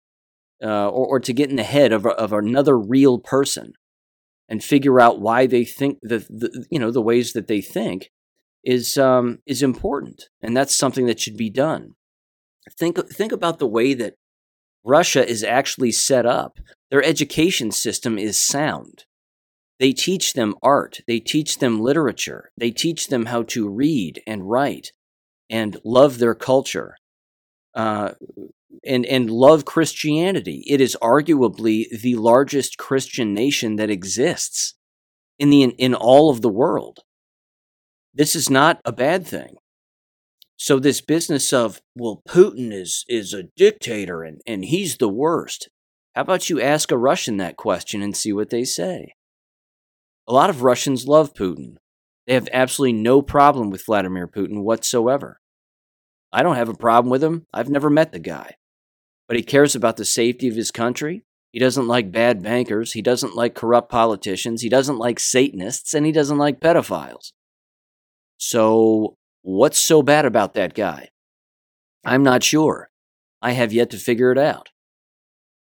uh, 0.64 0.90
or, 0.90 1.08
or 1.08 1.20
to 1.20 1.34
get 1.34 1.50
in 1.50 1.56
the 1.56 1.64
head 1.64 1.92
of, 1.92 2.06
of 2.06 2.34
another 2.34 2.78
real 2.78 3.20
person 3.20 3.74
and 4.50 4.64
figure 4.64 5.00
out 5.00 5.22
why 5.22 5.48
they 5.48 5.64
think 5.64 6.00
the, 6.02 6.20
the 6.20 6.66
you 6.70 6.80
know 6.80 6.92
the 6.92 7.02
ways 7.02 7.34
that 7.34 7.48
they 7.48 7.62
think 7.62 8.10
is 8.64 8.98
um, 8.98 9.40
is 9.46 9.64
important, 9.64 10.30
and 10.42 10.56
that's 10.56 10.76
something 10.76 11.06
that 11.06 11.20
should 11.20 11.38
be 11.38 11.50
done. 11.50 11.92
Think 12.78 12.98
think 13.10 13.32
about 13.32 13.60
the 13.60 13.68
way 13.68 13.94
that 13.94 14.16
Russia 14.84 15.28
is 15.28 15.44
actually 15.44 15.92
set 15.92 16.26
up. 16.26 16.60
Their 16.92 17.04
education 17.04 17.72
system 17.72 18.18
is 18.18 18.42
sound. 18.42 19.06
They 19.80 19.94
teach 19.94 20.34
them 20.34 20.56
art. 20.62 21.02
They 21.08 21.20
teach 21.20 21.60
them 21.60 21.82
literature. 21.82 22.52
They 22.58 22.72
teach 22.72 23.08
them 23.08 23.26
how 23.26 23.44
to 23.44 23.70
read 23.70 24.22
and 24.28 24.50
write 24.50 24.92
and 25.50 25.78
love 25.84 26.20
their 26.20 26.36
culture. 26.36 26.96
Uh, 27.76 28.12
and, 28.86 29.06
and 29.06 29.30
love 29.30 29.66
Christianity. 29.66 30.64
It 30.68 30.82
is 30.82 30.98
arguably 31.02 31.86
the 31.90 32.16
largest 32.16 32.78
Christian 32.78 33.34
nation 33.34 33.78
that 33.78 33.90
exists 33.90 34.76
in, 35.40 35.50
the, 35.50 35.64
in 35.64 35.94
all 35.94 36.30
of 36.30 36.42
the 36.42 36.50
world. 36.50 37.00
This 38.14 38.36
is 38.36 38.50
not 38.50 38.80
a 38.86 38.92
bad 38.92 39.26
thing. 39.26 39.56
So 40.56 40.80
this 40.80 41.02
business 41.02 41.52
of, 41.52 41.82
well, 41.96 42.22
Putin 42.28 42.72
is, 42.72 43.06
is 43.08 43.34
a 43.34 43.44
dictator 43.56 44.24
and, 44.24 44.42
and 44.46 44.66
he's 44.66 44.98
the 44.98 45.10
worst. 45.10 45.70
How 46.16 46.22
about 46.22 46.50
you 46.50 46.62
ask 46.62 46.92
a 46.92 46.98
Russian 46.98 47.38
that 47.38 47.58
question 47.58 48.02
and 48.02 48.16
see 48.16 48.32
what 48.32 48.50
they 48.50 48.64
say? 48.64 49.16
A 50.28 50.34
lot 50.34 50.50
of 50.50 50.64
Russians 50.64 51.08
love 51.08 51.34
Putin. 51.34 51.76
They 52.28 52.34
have 52.34 52.48
absolutely 52.54 52.94
no 52.94 53.22
problem 53.22 53.70
with 53.70 53.86
Vladimir 53.86 54.28
Putin 54.28 54.64
whatsoever. 54.64 55.40
I 56.32 56.42
don't 56.44 56.56
have 56.56 56.70
a 56.70 56.74
problem 56.74 57.12
with 57.12 57.24
him. 57.24 57.46
I've 57.54 57.70
never 57.70 57.90
met 57.90 58.12
the 58.12 58.20
guy 58.20 58.56
but 59.28 59.38
he 59.38 59.44
cares 59.44 59.76
about 59.76 59.98
the 59.98 60.06
safety 60.06 60.48
of 60.48 60.56
his 60.56 60.72
country. 60.72 61.24
He 61.52 61.60
doesn't 61.60 61.88
like 61.88 62.12
bad 62.12 62.42
bankers. 62.42 62.94
He 62.94 63.02
doesn't 63.02 63.36
like 63.36 63.56
corrupt 63.56 63.92
politicians. 63.92 64.62
He 64.62 64.70
doesn't 64.70 64.98
like 64.98 65.20
Satanists. 65.20 65.94
And 65.94 66.06
he 66.06 66.12
doesn't 66.12 66.38
like 66.38 66.60
pedophiles. 66.60 67.32
So, 68.38 69.18
what's 69.42 69.78
so 69.78 70.02
bad 70.02 70.26
about 70.26 70.54
that 70.56 70.74
guy? 70.74 71.10
I'm 72.06 72.24
not 72.24 72.44
sure. 72.44 72.90
I 73.42 73.52
have 73.52 73.72
yet 73.72 73.90
to 73.92 73.98
figure 73.98 74.32
it 74.32 74.38
out. 74.38 74.70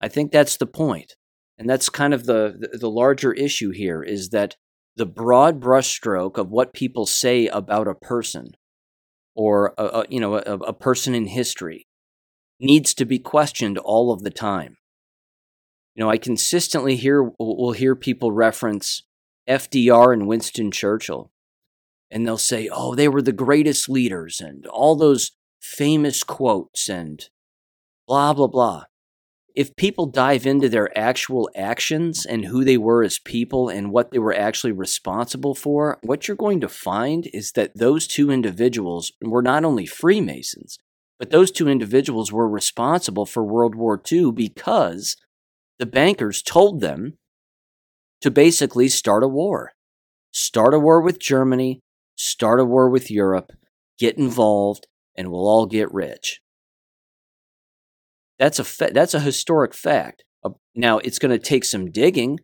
I 0.01 0.07
think 0.07 0.31
that's 0.31 0.57
the 0.57 0.67
point. 0.67 1.15
And 1.61 1.69
that's 1.69 1.89
kind 1.89 2.11
of 2.11 2.25
the, 2.25 2.69
the, 2.73 2.89
larger 2.89 3.33
issue 3.33 3.69
here 3.69 4.01
is 4.01 4.29
that 4.29 4.55
the 4.95 5.05
broad 5.05 5.61
brushstroke 5.61 6.39
of 6.39 6.49
what 6.49 6.73
people 6.73 7.05
say 7.05 7.45
about 7.45 7.87
a 7.87 7.93
person 7.93 8.53
or 9.35 9.75
a, 9.77 9.83
a 9.83 10.05
you 10.09 10.19
know 10.19 10.37
a, 10.37 10.39
a 10.39 10.73
person 10.73 11.13
in 11.13 11.27
history 11.27 11.85
needs 12.59 12.95
to 12.95 13.05
be 13.05 13.19
questioned 13.19 13.77
all 13.77 14.11
of 14.11 14.23
the 14.23 14.31
time. 14.31 14.77
You 15.93 16.03
know, 16.03 16.09
I 16.09 16.17
consistently 16.17 16.95
hear 16.95 17.29
will 17.37 17.73
hear 17.73 17.95
people 17.95 18.31
reference 18.31 19.03
FDR 19.47 20.13
and 20.13 20.25
Winston 20.25 20.71
Churchill, 20.71 21.31
and 22.09 22.25
they'll 22.25 22.39
say, 22.39 22.69
"Oh, 22.71 22.95
they 22.95 23.07
were 23.07 23.21
the 23.21 23.31
greatest 23.31 23.87
leaders," 23.87 24.41
and 24.41 24.65
all 24.65 24.95
those 24.95 25.33
famous 25.61 26.23
quotes 26.23 26.89
and 26.89 27.23
blah 28.07 28.33
blah 28.33 28.47
blah. 28.47 28.85
If 29.53 29.75
people 29.75 30.05
dive 30.05 30.45
into 30.45 30.69
their 30.69 30.97
actual 30.97 31.49
actions 31.55 32.25
and 32.25 32.45
who 32.45 32.63
they 32.63 32.77
were 32.77 33.03
as 33.03 33.19
people 33.19 33.67
and 33.67 33.91
what 33.91 34.11
they 34.11 34.19
were 34.19 34.33
actually 34.33 34.71
responsible 34.71 35.55
for, 35.55 35.99
what 36.03 36.27
you're 36.27 36.37
going 36.37 36.61
to 36.61 36.69
find 36.69 37.27
is 37.33 37.51
that 37.53 37.77
those 37.77 38.07
two 38.07 38.31
individuals 38.31 39.11
were 39.21 39.41
not 39.41 39.65
only 39.65 39.85
Freemasons, 39.85 40.77
but 41.19 41.31
those 41.31 41.51
two 41.51 41.67
individuals 41.67 42.31
were 42.31 42.47
responsible 42.47 43.25
for 43.25 43.43
World 43.43 43.75
War 43.75 44.01
II 44.09 44.31
because 44.31 45.17
the 45.79 45.85
bankers 45.85 46.41
told 46.41 46.79
them 46.79 47.17
to 48.21 48.31
basically 48.31 48.87
start 48.87 49.23
a 49.23 49.27
war. 49.27 49.73
Start 50.31 50.73
a 50.73 50.79
war 50.79 51.01
with 51.01 51.19
Germany, 51.19 51.81
start 52.15 52.59
a 52.59 52.65
war 52.65 52.89
with 52.89 53.11
Europe, 53.11 53.51
get 53.99 54.17
involved, 54.17 54.87
and 55.15 55.29
we'll 55.29 55.47
all 55.47 55.65
get 55.65 55.93
rich. 55.93 56.39
That's 58.41 58.57
a 58.57 58.63
fa- 58.63 58.89
that's 58.91 59.13
a 59.13 59.19
historic 59.19 59.75
fact. 59.75 60.23
Uh, 60.43 60.49
now 60.73 60.97
it's 60.97 61.19
going 61.19 61.29
to 61.29 61.37
take 61.37 61.63
some 61.63 61.91
digging 61.91 62.39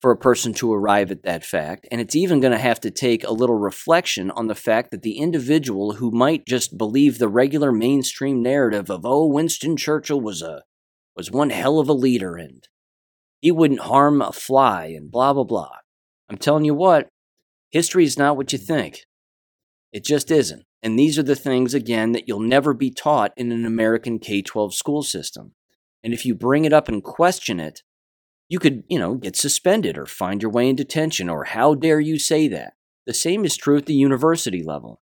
for 0.00 0.10
a 0.10 0.16
person 0.16 0.54
to 0.54 0.72
arrive 0.72 1.10
at 1.10 1.22
that 1.24 1.44
fact. 1.44 1.86
And 1.90 2.00
it's 2.00 2.16
even 2.16 2.40
going 2.40 2.52
to 2.52 2.58
have 2.58 2.80
to 2.80 2.90
take 2.90 3.24
a 3.24 3.32
little 3.32 3.58
reflection 3.58 4.30
on 4.30 4.46
the 4.46 4.54
fact 4.54 4.90
that 4.90 5.02
the 5.02 5.18
individual 5.18 5.96
who 5.96 6.10
might 6.10 6.46
just 6.46 6.78
believe 6.78 7.18
the 7.18 7.28
regular 7.28 7.72
mainstream 7.72 8.42
narrative 8.42 8.88
of, 8.88 9.04
oh, 9.04 9.26
Winston 9.26 9.76
Churchill 9.76 10.18
was 10.18 10.40
a 10.40 10.62
was 11.14 11.30
one 11.30 11.50
hell 11.50 11.78
of 11.78 11.90
a 11.90 11.92
leader 11.92 12.36
and 12.36 12.66
he 13.42 13.52
wouldn't 13.52 13.80
harm 13.80 14.22
a 14.22 14.32
fly 14.32 14.86
and 14.86 15.10
blah 15.10 15.34
blah 15.34 15.44
blah. 15.44 15.76
I'm 16.30 16.38
telling 16.38 16.64
you 16.64 16.74
what, 16.74 17.08
history 17.70 18.04
is 18.04 18.18
not 18.18 18.38
what 18.38 18.54
you 18.54 18.58
think. 18.58 19.00
It 19.94 20.04
just 20.04 20.32
isn't. 20.32 20.64
And 20.82 20.98
these 20.98 21.20
are 21.20 21.22
the 21.22 21.36
things, 21.36 21.72
again, 21.72 22.10
that 22.12 22.24
you'll 22.26 22.40
never 22.40 22.74
be 22.74 22.90
taught 22.90 23.32
in 23.36 23.52
an 23.52 23.64
American 23.64 24.18
K 24.18 24.42
12 24.42 24.74
school 24.74 25.04
system. 25.04 25.54
And 26.02 26.12
if 26.12 26.26
you 26.26 26.34
bring 26.34 26.64
it 26.64 26.72
up 26.72 26.88
and 26.88 27.02
question 27.02 27.60
it, 27.60 27.82
you 28.48 28.58
could, 28.58 28.82
you 28.88 28.98
know, 28.98 29.14
get 29.14 29.36
suspended 29.36 29.96
or 29.96 30.04
find 30.04 30.42
your 30.42 30.50
way 30.50 30.68
in 30.68 30.74
detention 30.74 31.30
or 31.30 31.44
how 31.44 31.76
dare 31.76 32.00
you 32.00 32.18
say 32.18 32.48
that. 32.48 32.72
The 33.06 33.14
same 33.14 33.44
is 33.44 33.56
true 33.56 33.76
at 33.76 33.86
the 33.86 33.94
university 33.94 34.64
level. 34.64 35.00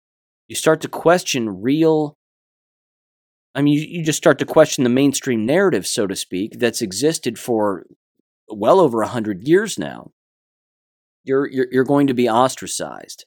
You 0.49 0.55
start 0.55 0.83
to 0.83 0.89
question 0.89 1.63
real. 1.63 2.19
I 3.55 3.63
mean, 3.63 3.75
you, 3.75 3.87
you 3.89 4.05
just 4.05 4.19
start 4.19 4.39
to 4.41 4.45
question 4.45 4.85
the 4.85 4.91
mainstream 4.91 5.47
narrative, 5.47 5.87
so 5.87 6.07
to 6.07 6.15
speak, 6.15 6.59
that's 6.59 6.83
existed 6.83 7.39
for 7.39 7.87
well 8.49 8.81
over 8.81 9.01
a 9.01 9.09
hundred 9.09 9.49
years 9.49 9.79
now. 9.79 10.11
You're, 11.25 11.49
you're 11.51 11.69
you're 11.73 11.85
going 11.85 12.07
to 12.09 12.15
be 12.15 12.29
ostracized. 12.29 13.25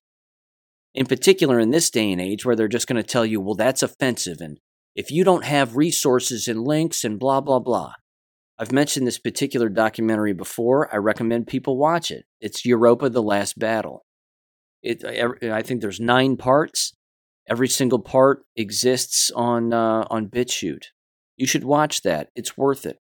In 0.98 1.06
particular, 1.06 1.60
in 1.60 1.70
this 1.70 1.92
day 1.92 2.12
and 2.12 2.20
age, 2.20 2.44
where 2.44 2.56
they're 2.56 2.68
just 2.68 2.88
going 2.88 3.02
to 3.02 3.08
tell 3.08 3.24
you, 3.24 3.40
"Well, 3.40 3.54
that's 3.54 3.84
offensive," 3.84 4.42
and 4.42 4.60
if 4.96 5.12
you 5.12 5.24
don't 5.24 5.46
have 5.46 5.78
resources 5.78 6.48
and 6.48 6.64
links 6.64 7.04
and 7.04 7.20
blah 7.20 7.40
blah 7.40 7.60
blah. 7.60 7.94
I've 8.58 8.72
mentioned 8.72 9.06
this 9.06 9.20
particular 9.20 9.70
documentary 9.70 10.34
before. 10.34 10.92
I 10.92 10.98
recommend 10.98 11.46
people 11.46 11.78
watch 11.78 12.10
it. 12.10 12.26
It's 12.42 12.66
Europa: 12.66 13.12
The 13.12 13.22
Last 13.22 13.60
Battle. 13.60 14.06
It, 14.82 15.06
I 15.44 15.62
think 15.62 15.82
there's 15.82 16.00
nine 16.00 16.36
parts. 16.36 16.94
Every 17.48 17.68
single 17.68 18.00
part 18.00 18.46
exists 18.56 19.30
on 19.36 19.74
uh, 19.74 20.08
on 20.10 20.30
BitChute. 20.30 20.86
You 21.36 21.46
should 21.46 21.64
watch 21.64 22.02
that. 22.02 22.30
It's 22.36 22.58
worth 22.58 22.88
it. 22.88 22.98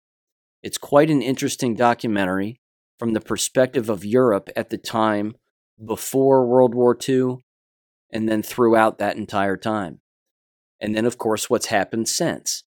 It's 0.65 0.79
quite 0.79 1.11
an 1.11 1.23
interesting 1.23 1.77
documentary 1.77 2.57
from 2.99 3.13
the 3.13 3.21
perspective 3.21 3.89
of 3.89 4.05
Europe 4.05 4.51
at 4.57 4.71
the 4.71 4.79
time 4.79 5.37
before 5.79 6.45
World 6.45 6.75
War 6.75 6.99
II 7.09 7.44
and 8.15 8.27
then 8.27 8.43
throughout 8.43 8.99
that 8.99 9.17
entire 9.17 9.59
time. 9.59 10.01
And 10.81 10.97
then, 10.97 11.05
of 11.05 11.19
course, 11.19 11.51
what's 11.51 11.67
happened 11.67 12.09
since 12.09 12.65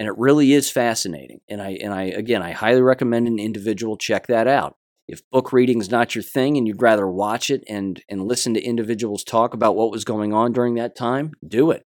and 0.00 0.08
it 0.08 0.16
really 0.16 0.54
is 0.54 0.70
fascinating. 0.70 1.42
And 1.46 1.60
I 1.60 1.72
and 1.72 1.92
I 1.92 2.04
again 2.04 2.40
I 2.40 2.52
highly 2.52 2.80
recommend 2.80 3.28
an 3.28 3.38
individual 3.38 3.98
check 3.98 4.28
that 4.28 4.48
out. 4.48 4.76
If 5.06 5.20
book 5.30 5.52
reading 5.52 5.78
is 5.78 5.90
not 5.90 6.14
your 6.14 6.22
thing 6.22 6.56
and 6.56 6.66
you'd 6.66 6.80
rather 6.80 7.06
watch 7.06 7.50
it 7.50 7.62
and 7.68 8.02
and 8.08 8.26
listen 8.26 8.54
to 8.54 8.62
individuals 8.62 9.22
talk 9.22 9.52
about 9.52 9.76
what 9.76 9.90
was 9.90 10.06
going 10.06 10.32
on 10.32 10.54
during 10.54 10.76
that 10.76 10.96
time, 10.96 11.32
do 11.46 11.70
it. 11.70 11.84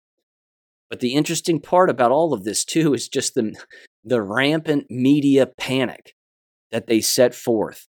But 0.89 1.01
the 1.01 1.15
interesting 1.15 1.61
part 1.61 1.91
about 1.91 2.11
all 2.11 2.33
of 2.33 2.45
this 2.45 2.65
too 2.65 2.95
is 2.95 3.09
just 3.09 3.35
the 3.35 3.55
the 4.03 4.23
rampant 4.23 4.87
media 4.89 5.45
panic 5.45 6.15
that 6.71 6.87
they 6.87 7.03
set 7.03 7.35
forth. 7.35 7.89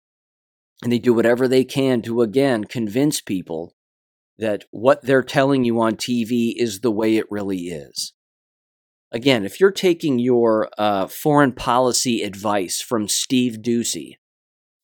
And 0.83 0.91
they 0.91 0.99
do 0.99 1.13
whatever 1.13 1.47
they 1.47 1.63
can 1.63 2.01
to 2.01 2.21
again 2.21 2.65
convince 2.65 3.21
people 3.21 3.73
that 4.39 4.63
what 4.71 5.03
they're 5.03 5.21
telling 5.21 5.63
you 5.63 5.79
on 5.79 5.95
TV 5.95 6.53
is 6.55 6.79
the 6.79 6.91
way 6.91 7.17
it 7.17 7.29
really 7.29 7.67
is 7.67 8.13
again, 9.11 9.45
if 9.45 9.59
you're 9.59 9.71
taking 9.71 10.19
your 10.19 10.69
uh, 10.77 11.07
foreign 11.07 11.51
policy 11.51 12.21
advice 12.21 12.81
from 12.81 13.07
Steve 13.07 13.57
Doocy 13.61 14.15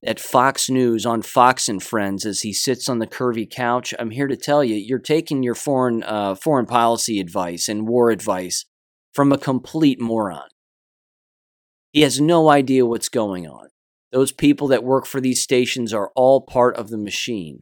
at 0.04 0.20
Fox 0.20 0.70
News 0.70 1.06
on 1.06 1.22
Fox 1.22 1.68
and 1.68 1.82
Friends 1.82 2.26
as 2.26 2.42
he 2.42 2.54
sits 2.54 2.88
on 2.90 3.00
the 3.00 3.08
curvy 3.08 3.50
couch, 3.50 3.94
I'm 3.98 4.12
here 4.12 4.28
to 4.28 4.38
tell 4.38 4.64
you, 4.64 4.76
you're 4.76 5.00
taking 5.00 5.44
your 5.44 5.56
foreign 5.56 6.04
uh, 6.04 6.36
foreign 6.36 6.66
policy 6.66 7.20
advice 7.20 7.68
and 7.68 7.88
war 7.88 8.10
advice 8.10 8.66
from 9.14 9.32
a 9.32 9.38
complete 9.38 10.00
moron. 10.00 10.50
He 11.92 12.02
has 12.02 12.20
no 12.20 12.50
idea 12.50 12.86
what's 12.86 13.10
going 13.10 13.48
on. 13.48 13.70
Those 14.12 14.32
people 14.32 14.68
that 14.68 14.84
work 14.84 15.06
for 15.06 15.22
these 15.22 15.42
stations 15.42 15.94
are 15.94 16.12
all 16.16 16.42
part 16.42 16.76
of 16.76 16.90
the 16.90 16.98
machine. 16.98 17.60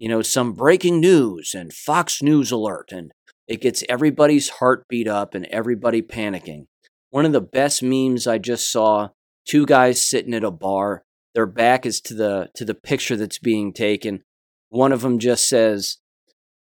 You 0.00 0.08
know, 0.08 0.22
some 0.22 0.54
breaking 0.54 0.98
news 0.98 1.54
and 1.54 1.72
Fox 1.72 2.22
News 2.22 2.50
alert 2.50 2.90
and 2.90 3.12
it 3.46 3.60
gets 3.60 3.84
everybody's 3.86 4.48
heart 4.48 4.86
beat 4.88 5.06
up 5.06 5.34
and 5.34 5.44
everybody 5.46 6.00
panicking. 6.00 6.66
One 7.10 7.26
of 7.26 7.32
the 7.32 7.40
best 7.40 7.82
memes 7.82 8.26
I 8.26 8.38
just 8.38 8.72
saw, 8.72 9.10
two 9.46 9.66
guys 9.66 10.00
sitting 10.00 10.32
at 10.32 10.42
a 10.42 10.50
bar, 10.50 11.04
their 11.34 11.46
back 11.46 11.84
is 11.84 12.00
to 12.02 12.14
the 12.14 12.48
to 12.54 12.64
the 12.64 12.74
picture 12.74 13.16
that's 13.16 13.38
being 13.38 13.74
taken. 13.74 14.22
One 14.70 14.92
of 14.92 15.02
them 15.02 15.18
just 15.18 15.48
says, 15.48 15.98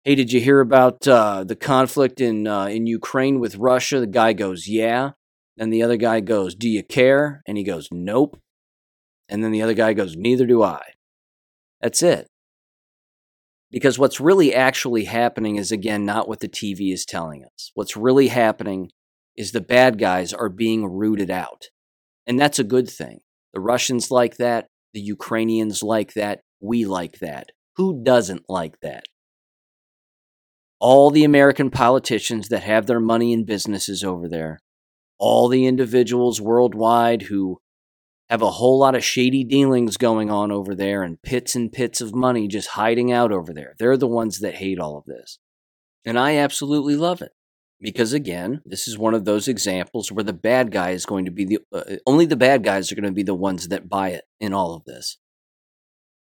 "Hey, 0.03 0.17
did 0.17 0.33
you 0.33 0.41
hear 0.41 0.61
about 0.61 1.09
uh, 1.09 1.45
the 1.45 1.57
conflict 1.57 2.21
in 2.21 2.47
uh, 2.47 2.67
in 2.67 2.87
Ukraine 2.87 3.41
with 3.41 3.57
Russia?" 3.57 4.01
The 4.01 4.07
guy 4.07 4.33
goes, 4.33 4.69
"Yeah," 4.69 5.13
and 5.57 5.73
the 5.73 5.83
other 5.83 5.97
guy 5.97 6.21
goes, 6.21 6.55
"Do 6.55 6.69
you 6.69 6.83
care?" 6.83 7.43
And 7.47 7.57
he 7.57 7.65
goes, 7.65 7.89
"Nope." 7.91 8.39
And 9.31 9.43
then 9.43 9.51
the 9.51 9.63
other 9.63 9.75
guy 9.75 9.95
goes, 9.95 10.15
"Neither 10.15 10.45
do 10.47 10.63
I." 10.63 10.83
That's 11.81 12.03
it. 12.03 12.29
Because 13.75 13.99
what's 13.99 14.21
really 14.21 14.55
actually 14.55 15.03
happening 15.07 15.57
is, 15.57 15.73
again, 15.73 16.05
not 16.05 16.29
what 16.29 16.39
the 16.39 16.49
TV 16.49 16.93
is 16.93 17.05
telling 17.05 17.45
us. 17.45 17.73
What's 17.75 17.97
really 17.97 18.29
happening 18.29 18.91
is 19.37 19.51
the 19.51 19.61
bad 19.61 19.99
guys 19.99 20.33
are 20.33 20.49
being 20.49 20.87
rooted 20.87 21.29
out. 21.29 21.65
And 22.25 22.39
that's 22.39 22.61
a 22.61 22.65
good 22.65 22.89
thing. 22.89 23.19
The 23.53 23.59
Russians 23.59 24.13
like 24.13 24.37
that. 24.37 24.69
The 24.93 25.01
Ukrainians 25.01 25.83
like 25.83 26.13
that. 26.13 26.43
We 26.61 26.85
like 26.85 27.19
that. 27.19 27.49
Who 27.75 28.05
doesn't 28.05 28.45
like 28.49 28.79
that? 28.83 29.07
All 30.79 31.11
the 31.11 31.25
American 31.25 31.69
politicians 31.69 32.51
that 32.51 32.63
have 32.63 32.87
their 32.87 33.01
money 33.01 33.33
in 33.33 33.45
businesses 33.45 34.05
over 34.05 34.29
there, 34.29 34.61
all 35.19 35.49
the 35.49 35.67
individuals 35.67 36.41
worldwide 36.41 37.23
who 37.23 37.59
have 38.31 38.43
a 38.43 38.51
whole 38.51 38.79
lot 38.79 38.95
of 38.95 39.05
shady 39.05 39.45
dealings 39.45 39.97
going 39.97 40.31
on 40.31 40.51
over 40.51 40.75
there 40.75 41.03
and 41.03 41.23
pits 41.23 41.55
and 41.55 41.73
pits 41.73 42.01
of 42.01 42.15
money 42.15 42.49
just 42.49 42.71
hiding 42.71 43.13
out 43.13 43.33
over 43.33 43.53
there. 43.53 43.75
They're 43.79 43.97
the 43.97 44.07
ones 44.07 44.41
that 44.41 44.57
hate 44.57 44.79
all 44.79 44.97
of 44.97 45.05
this. 45.05 45.39
And 46.05 46.19
I 46.19 46.37
absolutely 46.37 46.97
love 46.97 47.23
it. 47.23 47.33
Because 47.81 48.15
again, 48.15 48.63
this 48.65 48.89
is 48.89 48.97
one 48.97 49.13
of 49.13 49.27
those 49.27 49.47
examples 49.47 50.11
where 50.11 50.25
the 50.25 50.33
bad 50.33 50.71
guy 50.71 50.91
is 50.91 51.05
going 51.05 51.27
to 51.27 51.31
be 51.31 51.45
the 51.45 51.59
uh, 51.73 51.97
only 52.07 52.25
the 52.25 52.37
bad 52.37 52.65
guys 52.65 52.91
are 52.91 52.95
going 52.95 53.05
to 53.05 53.13
be 53.13 53.23
the 53.23 53.35
ones 53.35 53.69
that 53.69 53.91
buy 53.91 54.11
it 54.11 54.25
in 54.41 54.55
all 54.55 54.75
of 54.75 54.85
this. 54.85 55.19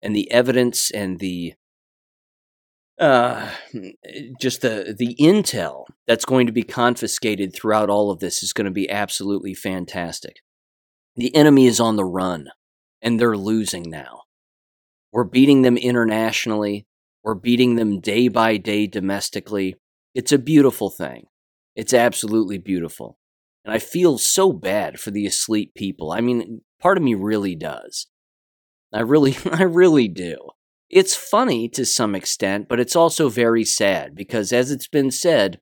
And 0.01 0.17
the 0.17 0.29
evidence 0.33 0.91
and 0.91 1.21
the 1.21 1.55
uh, 2.99 3.51
just 4.41 4.63
the 4.63 4.95
the 4.99 5.15
intel 5.21 5.85
that's 6.07 6.25
going 6.25 6.47
to 6.47 6.53
be 6.53 6.65
confiscated 6.65 7.55
throughout 7.55 7.91
all 7.91 8.11
of 8.11 8.19
this 8.19 8.43
is 8.43 8.53
going 8.53 8.65
to 8.65 8.73
be 8.73 8.91
absolutely 8.91 9.55
fantastic. 9.55 10.37
The 11.17 11.35
enemy 11.35 11.67
is 11.67 11.79
on 11.79 11.97
the 11.97 12.05
run, 12.05 12.49
and 13.03 13.21
they're 13.21 13.37
losing 13.37 13.91
now. 13.91 14.23
We're 15.13 15.25
beating 15.25 15.63
them 15.63 15.77
internationally. 15.77 16.87
We're 17.23 17.35
beating 17.35 17.77
them 17.77 18.01
day 18.01 18.29
by 18.29 18.57
day 18.57 18.87
domestically. 18.87 19.77
It's 20.15 20.33
a 20.33 20.39
beautiful 20.39 20.89
thing. 20.89 21.27
It's 21.77 21.93
absolutely 21.93 22.59
beautiful. 22.59 23.19
And 23.65 23.75
I 23.75 23.79
feel 23.79 24.19
so 24.19 24.53
bad 24.53 24.99
for 24.99 25.11
the 25.11 25.27
asleep 25.27 25.75
people. 25.75 26.13
I 26.13 26.21
mean, 26.21 26.63
part 26.81 26.97
of 26.97 27.05
me 27.05 27.15
really 27.15 27.55
does. 27.55 28.07
I 28.93 29.01
really, 29.01 29.37
I 29.53 29.63
really 29.63 30.09
do. 30.09 30.37
It's 30.89 31.15
funny 31.15 31.69
to 31.71 31.87
some 31.87 32.15
extent, 32.15 32.69
but 32.69 32.81
it's 32.81 32.97
also 32.97 33.29
very 33.29 33.65
sad 33.65 34.15
because, 34.15 34.53
as 34.53 34.71
it's 34.71 34.89
been 34.89 35.11
said, 35.11 35.59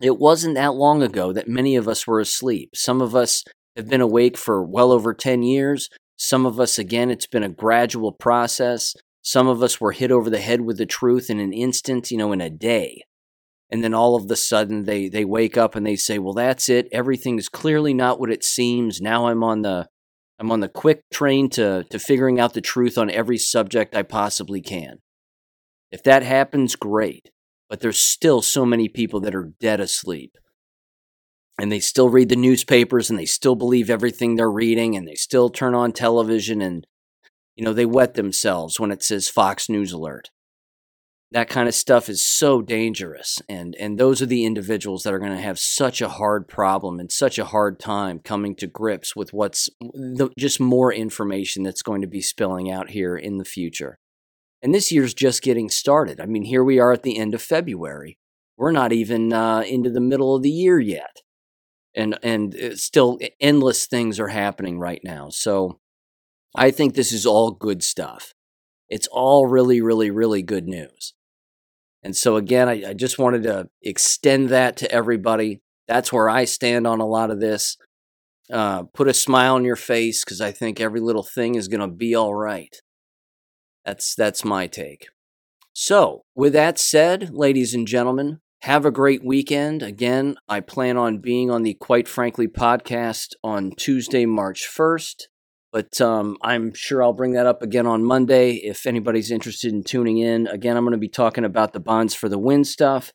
it 0.00 0.18
wasn't 0.18 0.56
that 0.56 0.74
long 0.74 1.02
ago 1.02 1.32
that 1.32 1.48
many 1.48 1.76
of 1.76 1.88
us 1.88 2.06
were 2.06 2.20
asleep. 2.20 2.70
Some 2.74 3.00
of 3.00 3.14
us 3.14 3.44
have 3.76 3.88
been 3.88 4.00
awake 4.00 4.36
for 4.36 4.62
well 4.62 4.92
over 4.92 5.12
10 5.12 5.42
years. 5.42 5.88
Some 6.16 6.46
of 6.46 6.58
us, 6.58 6.78
again, 6.78 7.10
it's 7.10 7.26
been 7.26 7.42
a 7.42 7.48
gradual 7.48 8.12
process. 8.12 8.94
Some 9.22 9.48
of 9.48 9.62
us 9.62 9.80
were 9.80 9.92
hit 9.92 10.10
over 10.10 10.30
the 10.30 10.38
head 10.38 10.62
with 10.62 10.78
the 10.78 10.86
truth 10.86 11.28
in 11.28 11.40
an 11.40 11.52
instant, 11.52 12.10
you 12.10 12.16
know, 12.16 12.32
in 12.32 12.40
a 12.40 12.48
day. 12.48 13.02
And 13.70 13.82
then 13.82 13.92
all 13.92 14.14
of 14.14 14.24
a 14.24 14.26
the 14.26 14.36
sudden 14.36 14.84
they, 14.84 15.08
they 15.08 15.24
wake 15.24 15.56
up 15.56 15.74
and 15.74 15.84
they 15.84 15.96
say, 15.96 16.18
well, 16.18 16.32
that's 16.32 16.68
it. 16.68 16.88
Everything's 16.92 17.48
clearly 17.48 17.92
not 17.92 18.20
what 18.20 18.30
it 18.30 18.44
seems. 18.44 19.00
Now 19.00 19.26
I'm 19.26 19.42
on 19.42 19.62
the, 19.62 19.88
I'm 20.38 20.52
on 20.52 20.60
the 20.60 20.68
quick 20.68 21.00
train 21.12 21.50
to, 21.50 21.84
to 21.90 21.98
figuring 21.98 22.38
out 22.38 22.54
the 22.54 22.60
truth 22.60 22.96
on 22.96 23.10
every 23.10 23.38
subject 23.38 23.96
I 23.96 24.02
possibly 24.02 24.60
can. 24.60 24.98
If 25.90 26.02
that 26.04 26.22
happens, 26.22 26.76
great. 26.76 27.30
But 27.68 27.80
there's 27.80 27.98
still 27.98 28.42
so 28.42 28.64
many 28.64 28.88
people 28.88 29.20
that 29.20 29.34
are 29.34 29.52
dead 29.60 29.80
asleep 29.80 30.36
and 31.58 31.72
they 31.72 31.80
still 31.80 32.08
read 32.08 32.28
the 32.28 32.36
newspapers 32.36 33.08
and 33.08 33.18
they 33.18 33.26
still 33.26 33.54
believe 33.54 33.88
everything 33.88 34.36
they're 34.36 34.50
reading 34.50 34.96
and 34.96 35.06
they 35.08 35.14
still 35.14 35.48
turn 35.48 35.74
on 35.74 35.92
television 35.92 36.60
and 36.60 36.86
you 37.54 37.64
know 37.64 37.72
they 37.72 37.86
wet 37.86 38.14
themselves 38.14 38.78
when 38.78 38.90
it 38.90 39.02
says 39.02 39.28
Fox 39.28 39.68
News 39.68 39.92
alert. 39.92 40.30
That 41.32 41.48
kind 41.48 41.68
of 41.68 41.74
stuff 41.74 42.08
is 42.08 42.24
so 42.24 42.62
dangerous 42.62 43.40
and 43.48 43.74
and 43.80 43.98
those 43.98 44.22
are 44.22 44.26
the 44.26 44.44
individuals 44.44 45.02
that 45.02 45.14
are 45.14 45.18
going 45.18 45.32
to 45.32 45.38
have 45.38 45.58
such 45.58 46.00
a 46.00 46.08
hard 46.08 46.46
problem 46.46 47.00
and 47.00 47.10
such 47.10 47.38
a 47.38 47.46
hard 47.46 47.80
time 47.80 48.20
coming 48.20 48.54
to 48.56 48.66
grips 48.66 49.16
with 49.16 49.32
what's 49.32 49.68
the, 49.80 50.30
just 50.38 50.60
more 50.60 50.92
information 50.92 51.62
that's 51.62 51.82
going 51.82 52.02
to 52.02 52.06
be 52.06 52.20
spilling 52.20 52.70
out 52.70 52.90
here 52.90 53.16
in 53.16 53.38
the 53.38 53.44
future. 53.44 53.98
And 54.62 54.74
this 54.74 54.90
year's 54.90 55.14
just 55.14 55.42
getting 55.42 55.68
started. 55.68 56.20
I 56.20 56.26
mean, 56.26 56.42
here 56.42 56.64
we 56.64 56.78
are 56.78 56.92
at 56.92 57.02
the 57.02 57.18
end 57.18 57.34
of 57.34 57.42
February. 57.42 58.18
We're 58.56 58.72
not 58.72 58.92
even 58.92 59.32
uh, 59.32 59.60
into 59.60 59.90
the 59.90 60.00
middle 60.00 60.34
of 60.34 60.42
the 60.42 60.50
year 60.50 60.80
yet 60.80 61.22
and 61.96 62.18
and 62.22 62.54
uh, 62.54 62.76
still 62.76 63.18
endless 63.40 63.86
things 63.86 64.20
are 64.20 64.28
happening 64.28 64.78
right 64.78 65.00
now. 65.02 65.30
So 65.30 65.80
I 66.54 66.70
think 66.70 66.94
this 66.94 67.12
is 67.12 67.26
all 67.26 67.50
good 67.50 67.82
stuff. 67.82 68.34
It's 68.88 69.08
all 69.08 69.46
really, 69.46 69.80
really, 69.80 70.10
really 70.10 70.42
good 70.42 70.68
news. 70.68 71.14
And 72.02 72.14
so 72.14 72.36
again, 72.36 72.68
I, 72.68 72.90
I 72.90 72.94
just 72.94 73.18
wanted 73.18 73.42
to 73.44 73.68
extend 73.82 74.50
that 74.50 74.76
to 74.76 74.92
everybody. 74.92 75.60
That's 75.88 76.12
where 76.12 76.30
I 76.30 76.44
stand 76.44 76.86
on 76.86 77.00
a 77.00 77.06
lot 77.06 77.30
of 77.30 77.40
this. 77.40 77.76
Uh, 78.52 78.84
put 78.84 79.08
a 79.08 79.14
smile 79.14 79.56
on 79.56 79.64
your 79.64 79.76
face 79.76 80.24
because 80.24 80.40
I 80.40 80.52
think 80.52 80.80
every 80.80 81.00
little 81.00 81.24
thing 81.24 81.56
is 81.56 81.66
going 81.66 81.80
to 81.80 81.88
be 81.88 82.14
all 82.14 82.34
right. 82.34 82.76
That's 83.84 84.14
that's 84.14 84.44
my 84.44 84.68
take. 84.68 85.06
So, 85.72 86.24
with 86.34 86.52
that 86.52 86.78
said, 86.78 87.30
ladies 87.34 87.74
and 87.74 87.86
gentlemen, 87.86 88.40
have 88.66 88.84
a 88.84 88.90
great 88.90 89.24
weekend. 89.24 89.80
Again, 89.80 90.36
I 90.48 90.58
plan 90.58 90.96
on 90.96 91.18
being 91.18 91.52
on 91.52 91.62
the 91.62 91.74
Quite 91.74 92.08
Frankly 92.08 92.48
podcast 92.48 93.34
on 93.44 93.70
Tuesday, 93.70 94.26
March 94.26 94.66
1st. 94.68 95.28
But 95.70 96.00
um, 96.00 96.36
I'm 96.42 96.74
sure 96.74 97.00
I'll 97.00 97.12
bring 97.12 97.30
that 97.34 97.46
up 97.46 97.62
again 97.62 97.86
on 97.86 98.02
Monday 98.02 98.54
if 98.54 98.84
anybody's 98.84 99.30
interested 99.30 99.72
in 99.72 99.84
tuning 99.84 100.18
in. 100.18 100.48
Again, 100.48 100.76
I'm 100.76 100.82
going 100.82 100.94
to 100.94 100.98
be 100.98 101.08
talking 101.08 101.44
about 101.44 101.74
the 101.74 101.80
Bonds 101.80 102.12
for 102.12 102.28
the 102.28 102.40
Win 102.40 102.64
stuff. 102.64 103.12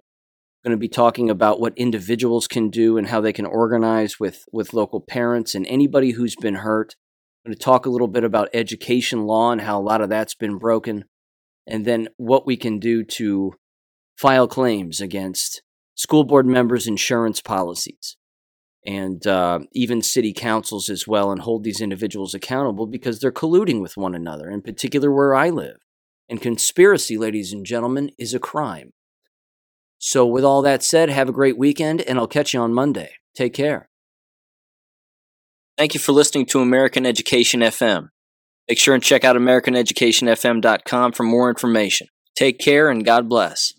I'm 0.64 0.70
going 0.70 0.78
to 0.78 0.80
be 0.80 0.88
talking 0.88 1.30
about 1.30 1.60
what 1.60 1.78
individuals 1.78 2.48
can 2.48 2.70
do 2.70 2.98
and 2.98 3.08
how 3.08 3.20
they 3.20 3.34
can 3.34 3.46
organize 3.46 4.22
with, 4.22 4.46
with 4.54 4.74
local 4.74 5.02
parents 5.02 5.54
and 5.54 5.68
anybody 5.68 6.12
who's 6.12 6.38
been 6.38 6.56
hurt. 6.56 6.96
I'm 7.44 7.50
going 7.50 7.58
to 7.58 7.62
talk 7.62 7.86
a 7.86 7.90
little 7.90 8.08
bit 8.08 8.24
about 8.24 8.48
education 8.54 9.26
law 9.26 9.52
and 9.52 9.60
how 9.60 9.78
a 9.78 9.84
lot 9.84 10.00
of 10.00 10.08
that's 10.08 10.34
been 10.34 10.58
broken, 10.60 11.04
and 11.68 11.84
then 11.84 12.08
what 12.16 12.48
we 12.48 12.56
can 12.56 12.80
do 12.80 13.04
to 13.04 13.56
file 14.22 14.48
claims 14.48 15.02
against 15.02 15.64
school 15.96 16.24
board 16.24 16.46
members' 16.46 16.86
insurance 16.86 17.42
policies 17.42 18.18
and 18.86 19.26
uh, 19.26 19.60
even 19.74 20.04
city 20.04 20.32
councils 20.32 20.90
as 20.90 21.08
well 21.08 21.32
and 21.32 21.42
hold 21.42 21.64
these 21.64 21.82
individuals 21.82 22.36
accountable 22.36 22.86
because 22.86 23.20
they're 23.20 23.32
colluding 23.32 23.82
with 23.82 23.98
one 23.98 24.14
another, 24.14 24.48
in 24.48 24.62
particular 24.62 25.12
where 25.12 25.34
I 25.34 25.50
live. 25.50 25.78
And 26.30 26.40
conspiracy, 26.40 27.18
ladies 27.18 27.52
and 27.52 27.66
gentlemen, 27.66 28.12
is 28.20 28.36
a 28.36 28.40
crime. 28.40 28.94
So, 29.98 30.26
with 30.26 30.44
all 30.44 30.62
that 30.62 30.84
said, 30.84 31.10
have 31.10 31.30
a 31.30 31.34
great 31.34 31.58
weekend, 31.58 32.02
and 32.02 32.18
I'll 32.18 32.28
catch 32.28 32.54
you 32.54 32.60
on 32.60 32.74
Monday. 32.74 33.14
Take 33.36 33.54
care. 33.54 33.90
Thank 35.78 35.96
you 35.96 36.00
for 36.00 36.12
listening 36.12 36.46
to 36.48 36.60
American 36.60 37.08
Education 37.08 37.62
FM. 37.62 38.10
Make 38.70 38.78
sure 38.78 38.94
and 38.94 39.04
check 39.04 39.24
out 39.24 39.36
AmericanEducationFM.com 39.36 41.12
for 41.12 41.24
more 41.24 41.50
information. 41.50 42.08
Take 42.36 42.60
care 42.60 42.90
and 42.90 43.04
God 43.04 43.28
bless. 43.28 43.74